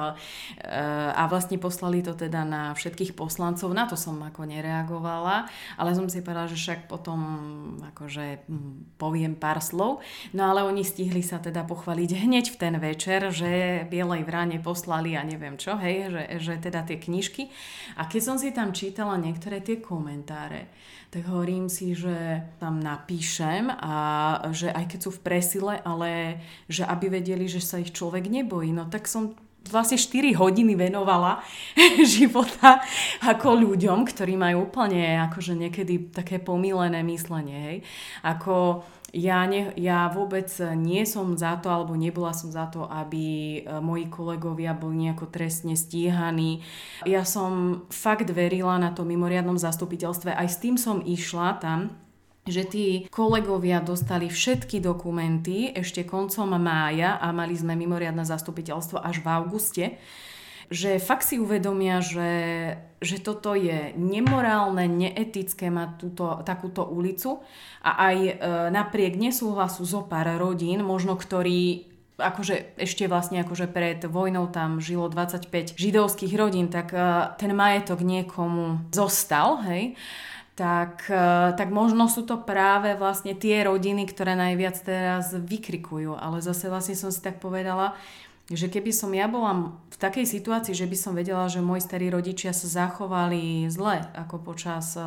a 1.16 1.24
vlastne 1.24 1.56
poslali 1.56 2.04
to 2.04 2.12
teda 2.12 2.44
na 2.44 2.76
všetkých 2.76 3.16
poslancov, 3.16 3.72
na 3.72 3.88
to 3.88 3.96
som 3.96 4.20
ako 4.20 4.44
nereagovala, 4.44 5.48
ale 5.80 5.96
som 5.96 6.04
si 6.12 6.20
povedala, 6.20 6.52
že 6.52 6.60
však 6.60 6.80
potom 6.84 7.20
akože 7.96 8.44
poviem 9.00 9.40
pár 9.40 9.64
slov, 9.64 10.04
no 10.36 10.42
ale 10.52 10.68
oni 10.68 10.84
stihli 10.84 11.24
sa 11.24 11.40
teda 11.40 11.64
pochváliť 11.64 12.10
hneď 12.20 12.52
v 12.52 12.60
ten 12.60 12.74
večer, 12.76 13.32
že 13.32 13.82
Bielej 13.88 14.28
vrane 14.28 14.60
poslali 14.60 15.16
a 15.16 15.24
neviem 15.24 15.56
čo, 15.56 15.80
hej, 15.80 16.12
že, 16.12 16.24
že 16.44 16.54
teda 16.60 16.84
tie 16.84 17.00
knižky. 17.00 17.48
A 17.96 18.04
keď 18.04 18.20
som 18.20 18.36
si 18.36 18.52
tam 18.52 18.76
čítala 18.76 19.16
niektoré 19.16 19.64
tie 19.64 19.80
komentáre, 19.80 20.68
tak 21.10 21.26
hovorím 21.26 21.66
si, 21.66 21.98
že 21.98 22.46
tam 22.62 22.78
napíšem 22.78 23.66
a 23.66 23.94
že 24.54 24.70
aj 24.70 24.94
keď 24.94 24.98
sú 25.02 25.10
v 25.18 25.22
presile, 25.26 25.74
ale 25.82 26.38
že 26.70 26.86
aby 26.86 27.18
vedeli, 27.18 27.50
že 27.50 27.58
sa 27.58 27.82
ich 27.82 27.90
človek 27.90 28.30
nebojí. 28.30 28.70
No 28.70 28.86
tak 28.86 29.10
som 29.10 29.34
vlastne 29.68 29.98
4 29.98 30.38
hodiny 30.38 30.78
venovala 30.78 31.42
života 32.14 32.80
ako 33.20 33.58
ľuďom, 33.58 34.06
ktorí 34.06 34.38
majú 34.38 34.70
úplne 34.70 35.20
akože 35.28 35.52
niekedy 35.58 36.14
také 36.14 36.40
pomílené 36.40 37.02
myslenie. 37.04 37.58
Hej. 37.58 37.78
Ako 38.24 38.86
Ja, 39.10 39.42
ne, 39.42 39.74
ja 39.74 40.06
vôbec 40.06 40.46
nie 40.78 41.02
som 41.02 41.34
za 41.34 41.58
to, 41.58 41.66
alebo 41.66 41.98
nebola 41.98 42.30
som 42.30 42.54
za 42.54 42.70
to, 42.70 42.86
aby 42.86 43.58
e, 43.58 43.82
moji 43.82 44.06
kolegovia 44.06 44.70
boli 44.70 45.10
nejako 45.10 45.26
trestne 45.26 45.74
stíhaní. 45.74 46.62
Ja 47.02 47.26
som 47.26 47.82
fakt 47.90 48.30
verila 48.30 48.78
na 48.78 48.94
to 48.94 49.02
mimoriadnom 49.02 49.58
zastupiteľstve. 49.58 50.30
Aj 50.30 50.46
s 50.46 50.62
tým 50.62 50.78
som 50.78 51.02
išla 51.02 51.58
tam, 51.58 51.90
že 52.46 52.62
tí 52.64 52.86
kolegovia 53.10 53.82
dostali 53.82 54.30
všetky 54.30 54.78
dokumenty 54.78 55.74
ešte 55.74 56.06
koncom 56.06 56.54
mája 56.56 57.18
a 57.18 57.34
mali 57.34 57.58
sme 57.58 57.74
mimoriadne 57.74 58.22
zastupiteľstvo 58.22 59.02
až 59.02 59.20
v 59.22 59.26
auguste 59.26 59.84
že 60.70 61.02
fakt 61.02 61.26
si 61.26 61.42
uvedomia, 61.42 61.98
že, 61.98 62.32
že 63.02 63.18
toto 63.18 63.58
je 63.58 63.90
nemorálne, 63.98 64.86
neetické 64.86 65.66
mať 65.66 65.90
túto, 65.98 66.26
takúto 66.46 66.86
ulicu 66.86 67.42
a 67.82 68.10
aj 68.10 68.16
e, 68.22 68.32
napriek 68.70 69.18
nesúhlasu 69.18 69.82
zo 69.82 70.06
pár 70.06 70.30
rodín, 70.38 70.86
možno 70.86 71.18
ktorí 71.18 71.90
akože 72.20 72.78
ešte 72.78 73.10
vlastne 73.10 73.42
akože 73.42 73.66
pred 73.66 73.98
vojnou 74.06 74.46
tam 74.52 74.78
žilo 74.78 75.10
25 75.10 75.74
židovských 75.74 76.32
rodín, 76.38 76.70
tak 76.70 76.94
e, 76.94 77.34
ten 77.34 77.50
majetok 77.50 78.06
niekomu 78.06 78.86
zostal, 78.94 79.58
hej 79.66 79.98
tak, 80.60 81.08
e, 81.08 81.56
tak 81.56 81.72
možno 81.72 82.04
sú 82.12 82.28
to 82.28 82.36
práve 82.36 82.92
vlastne 83.00 83.32
tie 83.32 83.64
rodiny, 83.64 84.04
ktoré 84.04 84.36
najviac 84.36 84.76
teraz 84.84 85.32
vykrikujú. 85.32 86.20
Ale 86.20 86.44
zase 86.44 86.68
vlastne 86.68 86.92
som 86.92 87.08
si 87.08 87.24
tak 87.24 87.40
povedala, 87.40 87.96
že 88.50 88.66
keby 88.66 88.90
som 88.90 89.14
ja 89.14 89.30
bola 89.30 89.78
v 89.90 89.96
takej 89.96 90.26
situácii, 90.26 90.74
že 90.74 90.90
by 90.90 90.96
som 90.98 91.12
vedela, 91.14 91.46
že 91.46 91.62
moji 91.62 91.86
starí 91.86 92.10
rodičia 92.10 92.50
sa 92.50 92.66
zachovali 92.66 93.70
zle, 93.70 94.02
ako 94.18 94.42
počas 94.42 94.98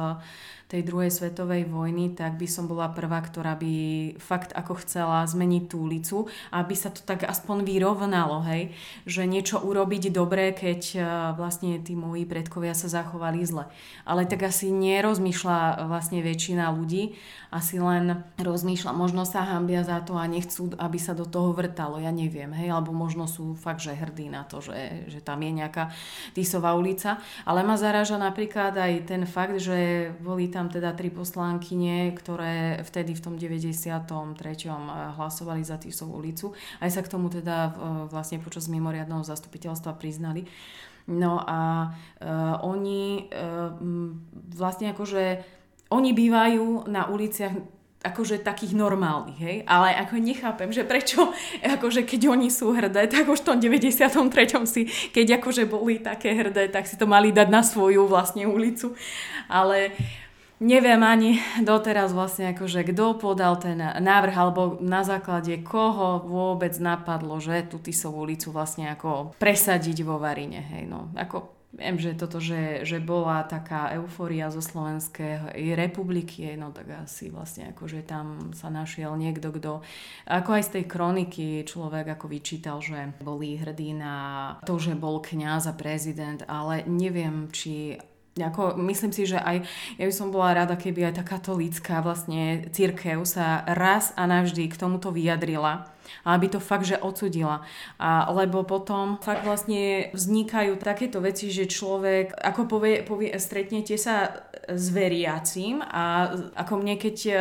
tej 0.73 0.81
druhej 0.81 1.13
svetovej 1.13 1.69
vojny, 1.69 2.17
tak 2.17 2.41
by 2.41 2.49
som 2.49 2.65
bola 2.65 2.89
prvá, 2.89 3.21
ktorá 3.21 3.53
by 3.53 3.73
fakt 4.17 4.57
ako 4.57 4.81
chcela 4.81 5.21
zmeniť 5.21 5.63
tú 5.69 5.85
ulicu, 5.85 6.17
aby 6.49 6.73
sa 6.73 6.89
to 6.89 7.05
tak 7.05 7.21
aspoň 7.29 7.61
vyrovnalo, 7.61 8.41
hej, 8.49 8.73
že 9.05 9.29
niečo 9.29 9.61
urobiť 9.61 10.09
dobré, 10.09 10.49
keď 10.49 10.81
e, 10.97 10.99
vlastne 11.37 11.77
tí 11.77 11.93
moji 11.93 12.25
predkovia 12.25 12.73
sa 12.73 12.89
zachovali 12.89 13.45
zle. 13.45 13.69
Ale 14.01 14.25
tak 14.25 14.49
asi 14.49 14.73
nerozmýšľa 14.73 15.85
vlastne 15.85 16.25
väčšina 16.25 16.73
ľudí, 16.73 17.13
asi 17.53 17.77
len 17.77 18.25
rozmýšľa, 18.41 18.97
možno 18.97 19.29
sa 19.29 19.45
hambia 19.45 19.85
za 19.85 20.01
to 20.01 20.17
a 20.17 20.25
nechcú, 20.25 20.73
aby 20.81 20.97
sa 20.97 21.13
do 21.13 21.29
toho 21.29 21.53
vrtalo, 21.53 22.01
ja 22.01 22.09
neviem, 22.09 22.49
hej, 22.49 22.73
alebo 22.73 22.89
možno 22.89 23.29
sú 23.29 23.53
fakt, 23.53 23.85
že 23.85 23.93
hrdí 23.93 24.25
na 24.25 24.41
to, 24.41 24.57
že, 24.57 25.05
že 25.05 25.21
tam 25.21 25.37
je 25.45 25.53
nejaká 25.53 25.93
Tisová 26.33 26.73
ulica, 26.73 27.21
ale 27.45 27.61
ma 27.61 27.77
zaráža 27.77 28.17
napríklad 28.17 28.73
aj 28.73 29.05
ten 29.05 29.21
fakt, 29.29 29.61
že 29.61 30.09
boli 30.17 30.49
tam 30.49 30.62
tam 30.63 30.71
teda 30.71 30.95
tri 30.95 31.11
poslankyne, 31.11 32.15
ktoré 32.15 32.79
vtedy 32.87 33.11
v 33.11 33.19
tom 33.19 33.35
93. 33.35 34.07
Eh, 34.71 35.11
hlasovali 35.19 35.59
za 35.59 35.75
Tisovú 35.75 36.15
ulicu. 36.23 36.55
Aj 36.79 36.87
sa 36.87 37.03
k 37.03 37.11
tomu 37.11 37.27
teda 37.27 37.67
eh, 37.67 37.71
vlastne 38.07 38.39
počas 38.39 38.71
mimoriadného 38.71 39.27
zastupiteľstva 39.27 39.99
priznali. 39.99 40.47
No 41.03 41.35
a 41.35 41.91
uh, 41.91 42.63
oni 42.63 43.27
uh, 43.27 43.75
vlastne 44.55 44.95
akože 44.95 45.43
oni 45.91 46.15
bývajú 46.15 46.87
na 46.87 47.11
uliciach 47.11 47.51
akože 48.03 48.43
takých 48.43 48.75
normálnych, 48.75 49.39
hej, 49.39 49.57
ale 49.63 49.95
ako 49.95 50.19
nechápem, 50.19 50.67
že 50.75 50.83
prečo, 50.83 51.31
akože 51.63 52.03
keď 52.03 52.35
oni 52.35 52.51
sú 52.51 52.75
hrdé, 52.75 53.07
tak 53.07 53.31
už 53.31 53.39
v 53.39 53.47
tom 53.47 53.57
93. 53.63 54.11
si, 54.67 54.91
keď 55.15 55.39
akože 55.39 55.63
boli 55.63 56.03
také 56.03 56.35
hrdé, 56.35 56.67
tak 56.67 56.83
si 56.83 56.99
to 56.99 57.07
mali 57.07 57.31
dať 57.31 57.47
na 57.47 57.63
svoju 57.63 58.03
vlastne 58.03 58.43
ulicu, 58.43 58.91
ale 59.47 59.95
Neviem 60.61 61.01
ani 61.01 61.41
doteraz 61.65 62.13
vlastne 62.13 62.53
akože 62.53 62.85
kto 62.93 63.17
podal 63.17 63.57
ten 63.57 63.79
návrh 63.81 64.35
alebo 64.37 64.61
na 64.79 65.01
základe 65.01 65.59
koho 65.65 66.21
vôbec 66.21 66.77
napadlo, 66.77 67.41
že 67.41 67.65
tú 67.67 67.81
Tisovú 67.81 68.25
ulicu 68.25 68.53
vlastne 68.53 68.93
ako 68.93 69.33
presadiť 69.41 69.97
vo 70.05 70.21
Varine. 70.21 70.61
Hej, 70.61 70.85
no, 70.87 71.09
ako 71.17 71.63
Viem, 71.73 71.97
že 71.97 72.13
toto, 72.13 72.37
že, 72.37 72.85
že 72.85 73.01
bola 73.01 73.41
taká 73.49 73.97
eufória 73.97 74.53
zo 74.53 74.61
Slovenskej 74.61 75.57
republiky, 75.73 76.53
no 76.53 76.69
tak 76.69 77.01
asi 77.01 77.33
vlastne 77.33 77.73
akože 77.73 78.05
tam 78.05 78.53
sa 78.53 78.69
našiel 78.69 79.17
niekto, 79.17 79.49
kto 79.49 79.81
ako 80.29 80.49
aj 80.53 80.63
z 80.69 80.73
tej 80.77 80.85
kroniky 80.85 81.47
človek 81.65 82.13
ako 82.13 82.29
vyčítal, 82.29 82.77
že 82.77 83.17
boli 83.25 83.57
hrdí 83.57 83.97
na 83.97 84.17
to, 84.69 84.77
že 84.77 84.93
bol 84.93 85.17
kňaz 85.17 85.65
a 85.65 85.73
prezident, 85.73 86.45
ale 86.45 86.85
neviem, 86.85 87.49
či 87.49 87.97
ako, 88.33 88.81
myslím 88.89 89.13
si, 89.13 89.29
že 89.29 89.37
aj 89.37 89.61
ja 90.01 90.05
by 90.09 90.13
som 90.13 90.33
bola 90.33 90.57
rada, 90.65 90.73
keby 90.73 91.13
aj 91.13 91.21
tá 91.21 91.23
katolícka 91.25 92.01
vlastne 92.01 92.65
církev 92.73 93.21
sa 93.29 93.61
raz 93.69 94.09
a 94.17 94.25
navždy 94.25 94.73
k 94.73 94.79
tomuto 94.79 95.13
vyjadrila 95.13 95.93
a 96.23 96.35
aby 96.35 96.51
to 96.51 96.59
fakt, 96.59 96.87
že 96.87 96.99
odsudila. 96.99 97.63
A, 97.99 98.27
lebo 98.31 98.63
potom 98.63 99.19
fakt 99.19 99.43
vlastne 99.43 100.11
vznikajú 100.11 100.75
takéto 100.79 101.19
veci, 101.23 101.49
že 101.51 101.69
človek, 101.69 102.33
ako 102.33 102.61
povie, 102.67 103.03
povie 103.03 103.31
stretnete 103.39 103.95
sa 103.99 104.45
s 104.67 104.85
veriacím 104.89 105.83
a 105.83 106.31
ako 106.55 106.79
mne, 106.79 106.95
keď 106.95 107.17
e, 107.27 107.33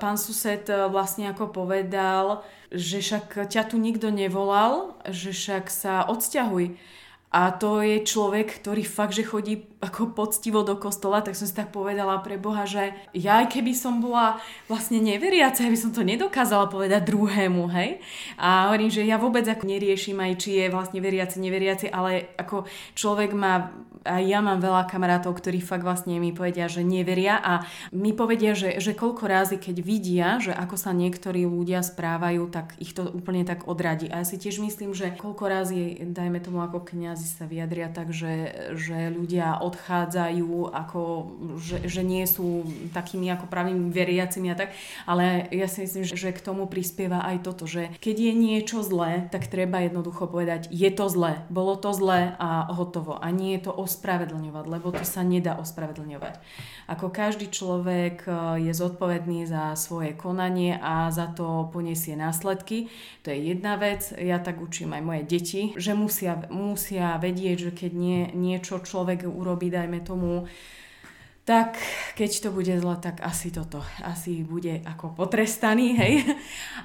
pán 0.00 0.16
sused 0.16 0.64
vlastne 0.88 1.28
ako 1.28 1.52
povedal, 1.52 2.40
že 2.72 3.02
však 3.02 3.50
ťa 3.50 3.68
tu 3.68 3.76
nikto 3.76 4.08
nevolal, 4.08 4.96
že 5.10 5.34
však 5.34 5.68
sa 5.68 6.06
odsťahuj 6.08 6.78
a 7.30 7.54
to 7.54 7.78
je 7.84 8.02
človek, 8.02 8.58
ktorý 8.58 8.82
fakt, 8.82 9.14
že 9.14 9.22
chodí 9.22 9.69
ako 9.80 10.12
poctivo 10.12 10.60
do 10.60 10.76
kostola, 10.76 11.24
tak 11.24 11.32
som 11.32 11.48
si 11.48 11.56
tak 11.56 11.72
povedala 11.72 12.20
pre 12.20 12.36
Boha, 12.36 12.68
že 12.68 12.92
ja 13.16 13.40
aj 13.40 13.56
keby 13.56 13.72
som 13.72 14.04
bola 14.04 14.36
vlastne 14.68 15.00
neveriaca, 15.00 15.64
ja 15.64 15.72
by 15.72 15.80
som 15.80 15.96
to 15.96 16.04
nedokázala 16.04 16.68
povedať 16.68 17.08
druhému, 17.08 17.64
hej. 17.72 18.04
A 18.36 18.68
hovorím, 18.68 18.92
že 18.92 19.08
ja 19.08 19.16
vôbec 19.16 19.48
ako 19.48 19.64
neriešim 19.64 20.20
aj, 20.20 20.32
či 20.36 20.50
je 20.60 20.66
vlastne 20.68 21.00
veriaci, 21.00 21.40
neveriaci, 21.40 21.88
ale 21.88 22.36
ako 22.36 22.68
človek 22.92 23.32
má 23.32 23.72
a 24.00 24.16
ja 24.16 24.40
mám 24.40 24.64
veľa 24.64 24.88
kamarátov, 24.88 25.36
ktorí 25.36 25.60
fakt 25.60 25.84
vlastne 25.84 26.16
mi 26.16 26.32
povedia, 26.32 26.72
že 26.72 26.80
neveria 26.80 27.36
a 27.36 27.68
mi 27.92 28.16
povedia, 28.16 28.56
že, 28.56 28.80
že 28.80 28.96
koľko 28.96 29.28
rázy, 29.28 29.56
keď 29.60 29.76
vidia, 29.84 30.28
že 30.40 30.56
ako 30.56 30.80
sa 30.80 30.96
niektorí 30.96 31.44
ľudia 31.44 31.84
správajú, 31.84 32.48
tak 32.48 32.80
ich 32.80 32.96
to 32.96 33.04
úplne 33.04 33.44
tak 33.44 33.68
odradí. 33.68 34.08
A 34.08 34.24
ja 34.24 34.26
si 34.26 34.40
tiež 34.40 34.64
myslím, 34.64 34.96
že 34.96 35.12
koľko 35.12 35.44
rázy, 35.44 36.00
dajme 36.00 36.40
tomu 36.40 36.64
ako 36.64 36.80
kňazi 36.80 37.28
sa 37.28 37.44
vyjadria 37.44 37.92
tak, 37.92 38.08
že 38.16 38.56
ľudia 39.12 39.60
odchádzajú, 39.70 40.74
ako, 40.74 41.00
že, 41.62 41.86
že 41.86 42.02
nie 42.02 42.26
sú 42.26 42.66
takými 42.90 43.30
ako 43.30 43.46
pravými 43.46 43.88
veriacimi 43.94 44.50
a 44.50 44.58
tak, 44.58 44.74
ale 45.06 45.46
ja 45.54 45.70
si 45.70 45.86
myslím, 45.86 46.02
že, 46.04 46.30
k 46.30 46.42
tomu 46.42 46.66
prispieva 46.66 47.22
aj 47.26 47.46
toto, 47.46 47.64
že 47.70 47.94
keď 48.02 48.16
je 48.18 48.32
niečo 48.34 48.78
zlé, 48.82 49.30
tak 49.30 49.46
treba 49.46 49.82
jednoducho 49.82 50.26
povedať, 50.26 50.66
je 50.70 50.90
to 50.90 51.06
zlé, 51.10 51.42
bolo 51.50 51.74
to 51.76 51.90
zlé 51.92 52.38
a 52.38 52.70
hotovo. 52.72 53.18
A 53.18 53.28
nie 53.34 53.58
je 53.58 53.68
to 53.68 53.72
ospravedlňovať, 53.74 54.64
lebo 54.70 54.88
to 54.94 55.04
sa 55.04 55.20
nedá 55.26 55.58
ospravedlňovať. 55.58 56.40
Ako 56.90 57.12
každý 57.12 57.50
človek 57.52 58.24
e, 58.26 58.30
je 58.66 58.72
zodpovedný 58.72 59.44
za 59.44 59.76
svoje 59.76 60.16
konanie 60.16 60.80
a 60.80 61.12
za 61.12 61.28
to 61.30 61.68
poniesie 61.70 62.16
následky. 62.16 62.88
To 63.22 63.30
je 63.30 63.52
jedna 63.52 63.76
vec. 63.76 64.10
Ja 64.16 64.40
tak 64.40 64.58
učím 64.64 64.96
aj 64.96 65.02
moje 65.04 65.22
deti, 65.28 65.62
že 65.76 65.92
musia, 65.92 66.40
musia 66.48 67.20
vedieť, 67.20 67.70
že 67.70 67.72
keď 67.76 67.92
nie, 67.92 68.20
niečo 68.32 68.80
človek 68.80 69.28
urobí, 69.28 69.59
dajme 69.68 70.00
tomu, 70.00 70.48
tak 71.44 71.82
keď 72.14 72.46
to 72.46 72.48
bude 72.54 72.70
zle, 72.70 72.94
tak 73.02 73.18
asi 73.26 73.50
toto, 73.50 73.82
asi 74.06 74.46
bude 74.46 74.86
ako 74.86 75.18
potrestaný, 75.18 75.98
hej. 75.98 76.14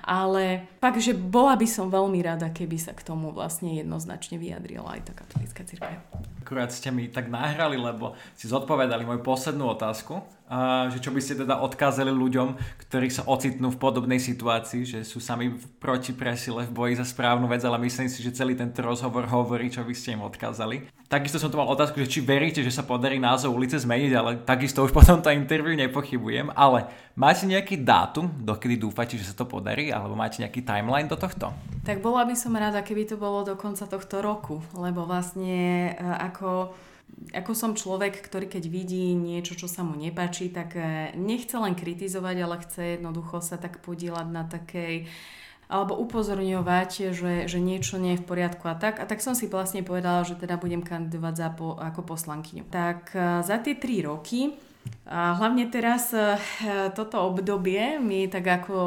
Ale 0.02 0.66
fakt, 0.82 0.98
že 0.98 1.14
bola 1.14 1.54
by 1.54 1.68
som 1.70 1.94
veľmi 1.94 2.18
rada, 2.26 2.50
keby 2.50 2.74
sa 2.82 2.98
k 2.98 3.06
tomu 3.06 3.30
vlastne 3.30 3.78
jednoznačne 3.78 4.42
vyjadrila 4.42 4.98
aj 4.98 5.02
tá 5.06 5.14
katolická 5.14 5.62
církev. 5.70 6.02
Akurát 6.42 6.74
ste 6.74 6.90
mi 6.90 7.06
tak 7.14 7.30
nahrali, 7.30 7.78
lebo 7.78 8.18
si 8.34 8.50
zodpovedali 8.50 9.06
moju 9.06 9.22
poslednú 9.22 9.70
otázku, 9.70 10.26
že 10.94 11.02
čo 11.02 11.10
by 11.10 11.22
ste 11.22 11.42
teda 11.42 11.58
odkázali 11.58 12.14
ľuďom, 12.14 12.54
ktorí 12.86 13.10
sa 13.10 13.26
ocitnú 13.26 13.74
v 13.74 13.82
podobnej 13.82 14.22
situácii, 14.22 14.86
že 14.86 15.00
sú 15.02 15.18
sami 15.18 15.58
proti 15.82 16.14
presile 16.14 16.70
v 16.70 16.72
boji 16.72 16.94
za 17.02 17.06
správnu 17.06 17.50
vec, 17.50 17.66
ale 17.66 17.82
myslím 17.82 18.06
si, 18.06 18.22
že 18.22 18.38
celý 18.38 18.54
tento 18.54 18.86
rozhovor 18.86 19.26
hovorí, 19.26 19.74
čo 19.74 19.82
by 19.82 19.94
ste 19.98 20.14
im 20.14 20.22
odkázali. 20.22 20.86
Takisto 21.10 21.42
som 21.42 21.50
tu 21.50 21.58
mal 21.58 21.70
otázku, 21.70 21.98
že 22.02 22.10
či 22.10 22.20
veríte, 22.22 22.62
že 22.62 22.74
sa 22.74 22.86
podarí 22.86 23.18
názov 23.18 23.58
ulice 23.58 23.78
zmeniť, 23.82 24.12
ale 24.14 24.32
takisto 24.46 24.86
už 24.86 24.94
po 24.98 25.02
tomto 25.02 25.34
interviu 25.34 25.74
nepochybujem. 25.74 26.54
Ale 26.54 26.90
máte 27.18 27.50
nejaký 27.50 27.82
dátum, 27.82 28.30
dokedy 28.42 28.78
dúfate, 28.78 29.18
že 29.18 29.26
sa 29.26 29.38
to 29.38 29.50
podarí, 29.50 29.90
alebo 29.90 30.14
máte 30.14 30.46
nejaký 30.46 30.62
timeline 30.62 31.10
do 31.10 31.18
tohto? 31.18 31.54
Tak 31.86 32.06
bola 32.06 32.26
by 32.26 32.38
som 32.38 32.54
rada, 32.54 32.86
keby 32.86 33.10
to 33.10 33.18
bolo 33.18 33.42
do 33.42 33.58
konca 33.58 33.90
tohto 33.90 34.22
roku, 34.22 34.62
lebo 34.78 35.10
vlastne 35.10 35.94
e, 35.94 36.06
ako 36.22 36.74
ako 37.36 37.52
som 37.52 37.72
človek, 37.76 38.24
ktorý 38.24 38.48
keď 38.48 38.64
vidí 38.68 39.12
niečo, 39.16 39.56
čo 39.60 39.68
sa 39.68 39.84
mu 39.84 39.96
nepáči, 40.00 40.52
tak 40.52 40.76
e, 40.80 41.12
nechce 41.20 41.56
len 41.60 41.76
kritizovať, 41.76 42.36
ale 42.44 42.56
chce 42.64 42.82
jednoducho 43.00 43.44
sa 43.44 43.60
tak 43.60 43.84
podielať 43.84 44.28
na 44.30 44.44
takej 44.48 45.10
alebo 45.66 45.98
upozorňovať, 45.98 47.10
že, 47.10 47.50
že 47.50 47.58
niečo 47.58 47.98
nie 47.98 48.14
je 48.14 48.22
v 48.22 48.30
poriadku 48.30 48.70
a 48.70 48.78
tak. 48.78 49.02
A 49.02 49.10
tak 49.10 49.26
som 49.26 49.34
si 49.34 49.50
vlastne 49.50 49.82
povedala, 49.82 50.22
že 50.22 50.38
teda 50.38 50.62
budem 50.62 50.86
kandidovať 50.86 51.34
za 51.34 51.50
po, 51.50 51.74
ako 51.74 52.06
poslankyňu. 52.06 52.70
Tak 52.70 53.00
e, 53.18 53.42
za 53.42 53.58
tie 53.60 53.74
tri 53.74 54.06
roky 54.06 54.54
A 55.10 55.34
hlavne 55.34 55.66
teraz 55.66 56.14
e, 56.14 56.38
toto 56.94 57.26
obdobie 57.26 57.98
mi 57.98 58.30
tak 58.30 58.46
ako 58.46 58.78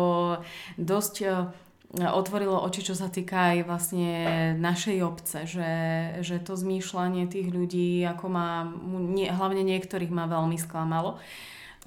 dosť 0.78 1.14
otvorilo 1.96 2.60
oči, 2.68 2.84
čo 2.84 2.92
sa 2.92 3.08
týka 3.08 3.56
aj 3.56 3.58
vlastne 3.64 4.12
našej 4.60 4.98
obce, 5.00 5.48
že, 5.48 5.72
že 6.20 6.36
to 6.36 6.52
zmýšľanie 6.52 7.24
tých 7.32 7.48
ľudí, 7.48 8.04
ako 8.04 8.26
má, 8.28 8.68
nie, 8.92 9.24
hlavne 9.32 9.64
niektorých 9.64 10.12
ma 10.12 10.28
veľmi 10.28 10.60
sklamalo. 10.60 11.16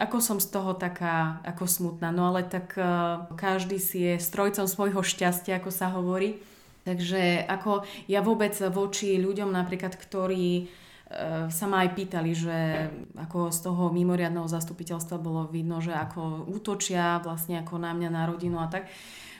Ako 0.01 0.17
som 0.17 0.41
z 0.41 0.49
toho 0.49 0.73
taká, 0.73 1.37
ako 1.45 1.69
smutná, 1.69 2.09
no 2.09 2.33
ale 2.33 2.41
tak 2.41 2.73
uh, 2.81 3.29
každý 3.37 3.77
si 3.77 4.01
je 4.01 4.13
strojcom 4.17 4.65
svojho 4.65 5.05
šťastia, 5.05 5.61
ako 5.61 5.69
sa 5.69 5.93
hovorí. 5.93 6.41
Takže 6.81 7.45
ako 7.45 7.85
ja 8.09 8.25
vôbec 8.25 8.57
voči 8.73 9.21
ľuďom 9.21 9.53
napríklad, 9.53 9.93
ktorí 9.93 10.65
uh, 10.65 11.45
sa 11.53 11.69
ma 11.69 11.85
aj 11.85 11.89
pýtali, 11.93 12.31
že 12.33 12.89
ako 13.21 13.53
z 13.53 13.59
toho 13.61 13.93
mimoriadného 13.93 14.49
zastupiteľstva 14.49 15.21
bolo 15.21 15.45
vidno, 15.45 15.77
že 15.77 15.93
ako 15.93 16.49
útočia 16.49 17.21
vlastne 17.21 17.61
ako 17.61 17.77
na 17.77 17.93
mňa, 17.93 18.09
na 18.09 18.23
rodinu 18.25 18.57
a 18.57 18.65
tak 18.65 18.89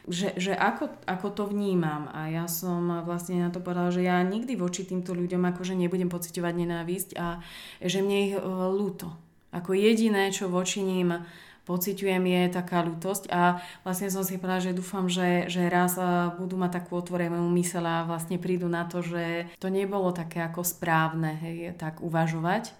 že, 0.10 0.34
že 0.38 0.54
ako, 0.58 0.90
ako 1.06 1.28
to 1.34 1.44
vnímam. 1.50 2.10
A 2.10 2.30
ja 2.34 2.46
som 2.50 3.06
vlastne 3.06 3.42
na 3.42 3.50
to 3.54 3.62
povedala, 3.62 3.94
že 3.94 4.06
ja 4.06 4.18
nikdy 4.22 4.58
voči 4.58 4.86
týmto 4.86 5.14
ľuďom 5.14 5.42
akože 5.54 5.78
nebudem 5.78 6.10
pociťovať 6.10 6.54
nenávisť 6.58 7.10
a 7.18 7.42
že 7.82 8.02
mne 8.02 8.18
ich 8.32 8.36
uh, 8.38 8.42
ľúto. 8.74 9.14
Ako 9.52 9.76
jediné, 9.76 10.32
čo 10.32 10.48
voči 10.48 10.80
ním 10.80 11.28
pociťujem 11.68 12.24
je 12.26 12.44
taká 12.50 12.82
ľutosť 12.82 13.30
a 13.30 13.62
vlastne 13.86 14.10
som 14.10 14.26
si 14.26 14.42
povedala, 14.42 14.66
že 14.66 14.74
dúfam, 14.74 15.06
že, 15.06 15.46
že 15.46 15.70
raz 15.70 15.94
budú 16.36 16.58
mať 16.58 16.82
takú 16.82 16.98
otvorenú 16.98 17.38
mysel 17.54 17.86
a 17.86 18.08
vlastne 18.08 18.42
prídu 18.42 18.66
na 18.66 18.90
to, 18.90 19.06
že 19.06 19.46
to 19.62 19.70
nebolo 19.70 20.10
také 20.10 20.42
ako 20.42 20.66
správne 20.66 21.38
hej, 21.38 21.78
tak 21.78 22.02
uvažovať 22.02 22.74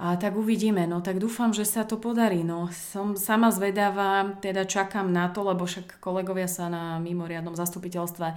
a 0.00 0.16
tak 0.16 0.32
uvidíme, 0.32 0.88
no 0.88 1.04
tak 1.04 1.20
dúfam, 1.20 1.52
že 1.52 1.68
sa 1.68 1.84
to 1.84 2.00
podarí. 2.00 2.40
No 2.40 2.72
som 2.72 3.20
sama 3.20 3.52
zvedavá, 3.52 4.32
teda 4.40 4.64
čakám 4.64 5.12
na 5.12 5.28
to, 5.28 5.44
lebo 5.44 5.68
však 5.68 6.00
kolegovia 6.00 6.48
sa 6.48 6.72
na 6.72 6.96
mimoriadnom 7.04 7.52
zastupiteľstve 7.52 8.32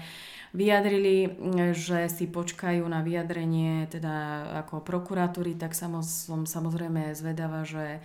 vyjadrili, 0.51 1.39
že 1.71 2.11
si 2.11 2.27
počkajú 2.27 2.83
na 2.83 2.99
vyjadrenie 2.99 3.87
teda 3.87 4.43
ako 4.67 4.83
prokuratúry, 4.83 5.55
tak 5.55 5.71
som 5.71 6.03
samozrejme 6.43 7.15
zvedavá, 7.15 7.63
že 7.63 8.03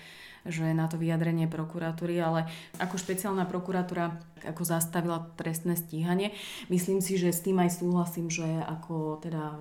že 0.48 0.72
na 0.72 0.88
to 0.88 0.96
vyjadrenie 0.96 1.50
prokuratúry, 1.50 2.16
ale 2.22 2.48
ako 2.80 2.96
špeciálna 2.96 3.44
prokuratúra 3.44 4.16
ako 4.44 4.62
zastavila 4.66 5.32
trestné 5.34 5.74
stíhanie. 5.74 6.34
Myslím 6.68 7.00
si, 7.00 7.16
že 7.16 7.32
s 7.32 7.40
tým 7.40 7.58
aj 7.62 7.80
súhlasím, 7.80 8.28
že 8.28 8.46
ako 8.66 9.22
teda 9.22 9.58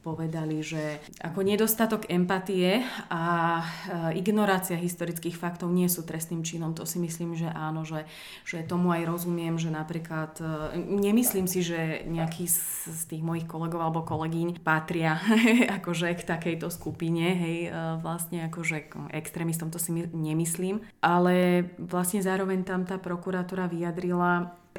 povedali, 0.00 0.62
že 0.62 1.02
ako 1.20 1.42
nedostatok 1.42 2.06
empatie 2.08 2.80
a 3.10 3.24
e, 3.60 3.64
ignorácia 4.22 4.78
historických 4.78 5.36
faktov 5.36 5.74
nie 5.74 5.90
sú 5.90 6.06
trestným 6.06 6.46
činom. 6.46 6.72
To 6.78 6.86
si 6.88 7.02
myslím, 7.02 7.34
že 7.34 7.50
áno, 7.50 7.82
že, 7.82 8.06
že 8.46 8.62
tomu 8.62 8.94
aj 8.94 9.02
rozumiem, 9.04 9.58
že 9.58 9.68
napríklad 9.68 10.38
e, 10.40 10.46
nemyslím 10.78 11.50
si, 11.50 11.60
že 11.60 12.06
nejaký 12.08 12.46
z 12.46 13.02
tých 13.10 13.22
mojich 13.22 13.44
kolegov 13.44 13.82
alebo 13.82 14.06
kolegyň 14.06 14.62
patria 14.62 15.18
akože 15.82 16.14
k 16.16 16.22
takejto 16.22 16.70
skupine, 16.70 17.34
hej, 17.34 17.58
e, 17.68 17.70
vlastne 18.00 18.46
akože 18.46 19.10
extrémistom, 19.12 19.68
to 19.68 19.82
si 19.82 19.92
nemyslím, 20.14 20.80
ale 21.02 21.68
vlastne 21.76 22.22
zároveň 22.22 22.62
tam 22.62 22.88
tá 22.88 22.96
prokuratúra 22.96 23.66
vyjadrila, 23.68 24.15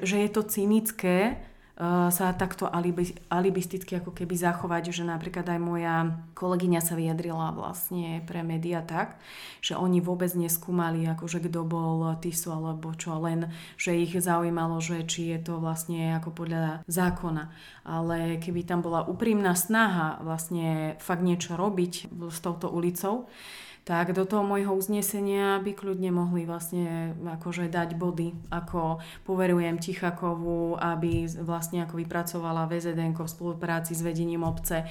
že 0.02 0.22
je 0.22 0.30
to 0.30 0.42
cynické 0.46 1.38
uh, 1.78 2.10
sa 2.10 2.34
takto 2.34 2.66
alibi, 2.66 3.14
alibisticky 3.30 3.98
ako 3.98 4.12
keby 4.14 4.34
zachovať, 4.34 4.90
že 4.94 5.04
napríklad 5.06 5.46
aj 5.46 5.60
moja 5.62 5.96
kolegyňa 6.34 6.82
sa 6.82 6.98
vyjadrila 6.98 7.54
vlastne 7.54 8.26
pre 8.26 8.42
média 8.42 8.82
tak, 8.82 9.22
že 9.62 9.78
oni 9.78 10.02
vôbec 10.02 10.34
neskúmali, 10.34 11.06
akože 11.06 11.42
kto 11.46 11.62
bol 11.66 12.18
Tiso 12.22 12.54
alebo 12.54 12.94
čo, 12.98 13.18
len 13.22 13.54
že 13.78 13.94
ich 13.94 14.18
zaujímalo, 14.18 14.82
že 14.82 15.06
či 15.06 15.34
je 15.38 15.40
to 15.42 15.62
vlastne 15.62 16.18
ako 16.18 16.34
podľa 16.34 16.82
zákona. 16.90 17.54
Ale 17.88 18.42
keby 18.42 18.68
tam 18.68 18.82
bola 18.84 19.06
úprimná 19.06 19.54
snaha 19.54 20.20
vlastne 20.26 21.00
fakt 21.00 21.24
niečo 21.24 21.56
robiť 21.56 22.10
s 22.10 22.38
touto 22.42 22.68
ulicou, 22.74 23.30
tak 23.88 24.12
do 24.12 24.28
toho 24.28 24.44
môjho 24.44 24.76
uznesenia 24.76 25.64
by 25.64 25.72
kľudne 25.72 26.12
mohli 26.12 26.44
vlastne 26.44 27.16
akože 27.24 27.72
dať 27.72 27.96
body, 27.96 28.36
ako 28.52 29.00
poverujem 29.24 29.80
Tichakovú, 29.80 30.76
aby 30.76 31.24
vlastne 31.40 31.88
ako 31.88 31.96
vypracovala 32.04 32.68
VZDN 32.68 33.16
v 33.16 33.24
spolupráci 33.24 33.96
s 33.96 34.04
vedením 34.04 34.44
obce 34.44 34.84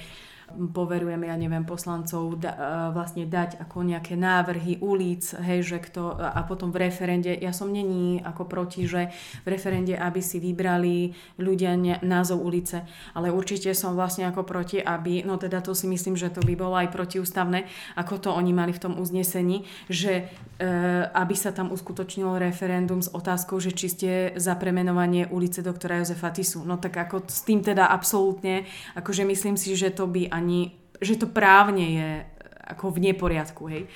poverujeme, 0.55 1.27
ja 1.27 1.35
neviem, 1.35 1.67
poslancov 1.67 2.39
da, 2.39 2.51
e, 2.51 2.57
vlastne 2.95 3.27
dať 3.27 3.59
ako 3.67 3.83
nejaké 3.83 4.15
návrhy 4.15 4.79
ulic, 4.79 5.35
hej, 5.43 5.59
že 5.61 5.77
kto, 5.83 6.15
a 6.15 6.39
potom 6.47 6.71
v 6.71 6.87
referende, 6.87 7.35
ja 7.35 7.51
som 7.51 7.67
není 7.67 8.23
ako 8.23 8.47
proti, 8.47 8.87
že 8.87 9.11
v 9.43 9.47
referende, 9.51 9.93
aby 9.99 10.23
si 10.23 10.39
vybrali 10.39 11.11
ľudia 11.35 11.75
ne, 11.75 11.99
názov 11.99 12.39
ulice, 12.39 12.87
ale 13.11 13.27
určite 13.27 13.75
som 13.75 13.93
vlastne 13.93 14.23
ako 14.31 14.47
proti, 14.47 14.79
aby, 14.79 15.27
no 15.27 15.35
teda 15.35 15.59
to 15.59 15.75
si 15.75 15.85
myslím, 15.91 16.15
že 16.15 16.31
to 16.31 16.39
by 16.39 16.55
bolo 16.55 16.79
aj 16.79 16.95
protiústavné, 16.95 17.67
ako 17.99 18.15
to 18.17 18.29
oni 18.31 18.55
mali 18.55 18.71
v 18.71 18.81
tom 18.81 18.95
uznesení, 18.95 19.67
že 19.91 20.31
e, 20.57 20.63
aby 21.11 21.35
sa 21.35 21.51
tam 21.51 21.75
uskutočnilo 21.75 22.39
referendum 22.39 23.03
s 23.03 23.11
otázkou, 23.11 23.59
že 23.59 23.75
či 23.75 23.87
ste 23.91 24.11
za 24.39 24.55
premenovanie 24.55 25.27
ulice 25.27 25.59
doktora 25.59 25.99
Jozefa 25.99 26.31
Tisu. 26.31 26.63
No 26.63 26.79
tak 26.79 26.95
ako 26.95 27.27
s 27.27 27.43
tým 27.43 27.59
teda 27.59 27.91
absolútne, 27.91 28.63
akože 28.95 29.27
myslím 29.27 29.59
si, 29.59 29.75
že 29.75 29.91
to 29.91 30.07
by 30.07 30.36
ani, 30.37 30.77
že 31.01 31.17
to 31.17 31.27
právne 31.27 31.85
je 31.85 32.09
e, 32.21 32.25
ako 32.69 32.93
v 32.93 33.11
neporiadku, 33.11 33.63
hej. 33.67 33.89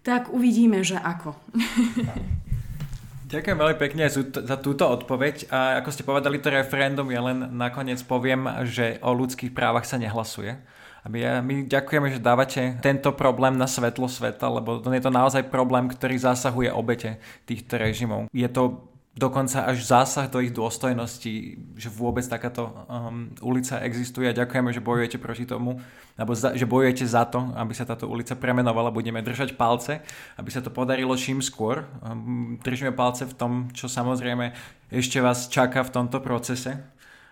Tak 0.00 0.32
uvidíme, 0.32 0.80
že 0.80 0.96
ako. 0.96 1.36
Ďakujem 3.30 3.58
veľmi 3.62 3.78
pekne 3.78 4.10
za 4.10 4.56
túto 4.58 4.90
odpoveď. 4.90 5.54
A 5.54 5.78
ako 5.78 5.90
ste 5.94 6.02
povedali, 6.02 6.42
to 6.42 6.50
referendum, 6.50 7.06
ja 7.14 7.22
len 7.22 7.46
nakoniec 7.54 8.02
poviem, 8.02 8.66
že 8.66 8.98
o 9.06 9.14
ľudských 9.14 9.54
právach 9.54 9.86
sa 9.86 10.02
nehlasuje. 10.02 10.58
My, 11.06 11.40
my 11.40 11.64
ďakujeme, 11.64 12.10
že 12.12 12.20
dávate 12.20 12.76
tento 12.82 13.14
problém 13.14 13.56
na 13.56 13.70
svetlo 13.70 14.10
sveta, 14.10 14.50
lebo 14.50 14.82
to 14.82 14.92
je 14.92 15.00
to 15.00 15.14
naozaj 15.14 15.48
problém, 15.48 15.88
ktorý 15.88 16.18
zasahuje 16.18 16.68
obete 16.74 17.22
týchto 17.48 17.80
režimov. 17.80 18.28
Je 18.34 18.50
to 18.50 18.89
dokonca 19.20 19.68
až 19.68 19.84
zásah 19.84 20.32
do 20.32 20.40
ich 20.40 20.56
dôstojnosti, 20.56 21.60
že 21.76 21.88
vôbec 21.92 22.24
takáto 22.24 22.72
um, 22.88 23.28
ulica 23.44 23.84
existuje 23.84 24.24
a 24.24 24.32
ďakujeme, 24.32 24.72
že 24.72 24.80
bojujete 24.80 25.20
proti 25.20 25.44
tomu, 25.44 25.76
alebo 26.16 26.32
za, 26.32 26.56
že 26.56 26.64
bojujete 26.64 27.04
za 27.04 27.28
to, 27.28 27.52
aby 27.52 27.76
sa 27.76 27.84
táto 27.84 28.08
ulica 28.08 28.32
premenovala, 28.32 28.88
budeme 28.88 29.20
držať 29.20 29.60
palce, 29.60 30.00
aby 30.40 30.48
sa 30.48 30.64
to 30.64 30.72
podarilo 30.72 31.12
čím 31.20 31.44
skôr. 31.44 31.84
Um, 32.00 32.56
držíme 32.64 32.96
palce 32.96 33.28
v 33.28 33.36
tom, 33.36 33.52
čo 33.76 33.92
samozrejme 33.92 34.56
ešte 34.88 35.20
vás 35.20 35.52
čaká 35.52 35.84
v 35.84 35.92
tomto 36.00 36.24
procese. 36.24 36.80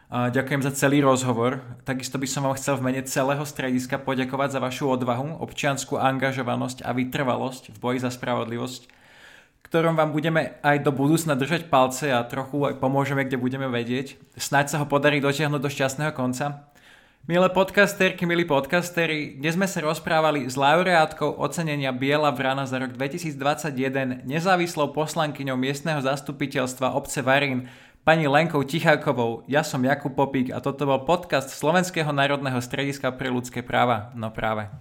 A 0.09 0.33
ďakujem 0.33 0.65
za 0.65 0.73
celý 0.73 1.05
rozhovor. 1.05 1.61
Takisto 1.85 2.17
by 2.17 2.25
som 2.25 2.45
vám 2.49 2.57
chcel 2.57 2.81
v 2.81 2.85
mene 2.93 3.05
celého 3.05 3.45
strediska 3.45 4.01
poďakovať 4.01 4.57
za 4.57 4.61
vašu 4.61 4.89
odvahu, 4.89 5.37
občianskú 5.41 6.01
angažovanosť 6.01 6.81
a 6.85 6.97
vytrvalosť 6.97 7.73
v 7.73 7.79
boji 7.81 7.99
za 8.01 8.09
spravodlivosť 8.09 8.99
ktorom 9.69 10.01
vám 10.01 10.17
budeme 10.17 10.57
aj 10.65 10.81
do 10.81 10.91
budúcna 10.91 11.37
držať 11.37 11.69
palce 11.69 12.09
a 12.09 12.25
trochu 12.25 12.65
aj 12.65 12.81
pomôžeme, 12.81 13.21
kde 13.29 13.37
budeme 13.37 13.69
vedieť. 13.69 14.17
Snaď 14.41 14.73
sa 14.73 14.81
ho 14.81 14.87
podarí 14.89 15.21
dotiahnuť 15.21 15.61
do 15.61 15.69
šťastného 15.69 16.13
konca. 16.17 16.73
Milé 17.29 17.45
podcasterky, 17.53 18.25
milí 18.25 18.49
podcastery, 18.49 19.37
dnes 19.37 19.53
sme 19.53 19.69
sa 19.69 19.85
rozprávali 19.85 20.49
s 20.49 20.57
laureátkou 20.57 21.37
ocenenia 21.37 21.93
Biela 21.93 22.33
Vrana 22.33 22.65
za 22.65 22.81
rok 22.81 22.97
2021, 22.97 24.25
nezávislou 24.25 24.97
poslankyňou 24.97 25.61
miestneho 25.61 26.01
zastupiteľstva 26.01 26.97
obce 26.97 27.21
Varín, 27.21 27.69
pani 28.09 28.25
Lenkou 28.25 28.65
Tichákovou. 28.65 29.45
Ja 29.45 29.61
som 29.61 29.85
Jakub 29.85 30.17
Popík 30.17 30.49
a 30.49 30.65
toto 30.65 30.89
bol 30.89 31.05
podcast 31.05 31.53
Slovenského 31.53 32.09
národného 32.09 32.65
strediska 32.65 33.13
pre 33.13 33.29
ľudské 33.29 33.61
práva. 33.61 34.09
No 34.17 34.33
práve. 34.33 34.73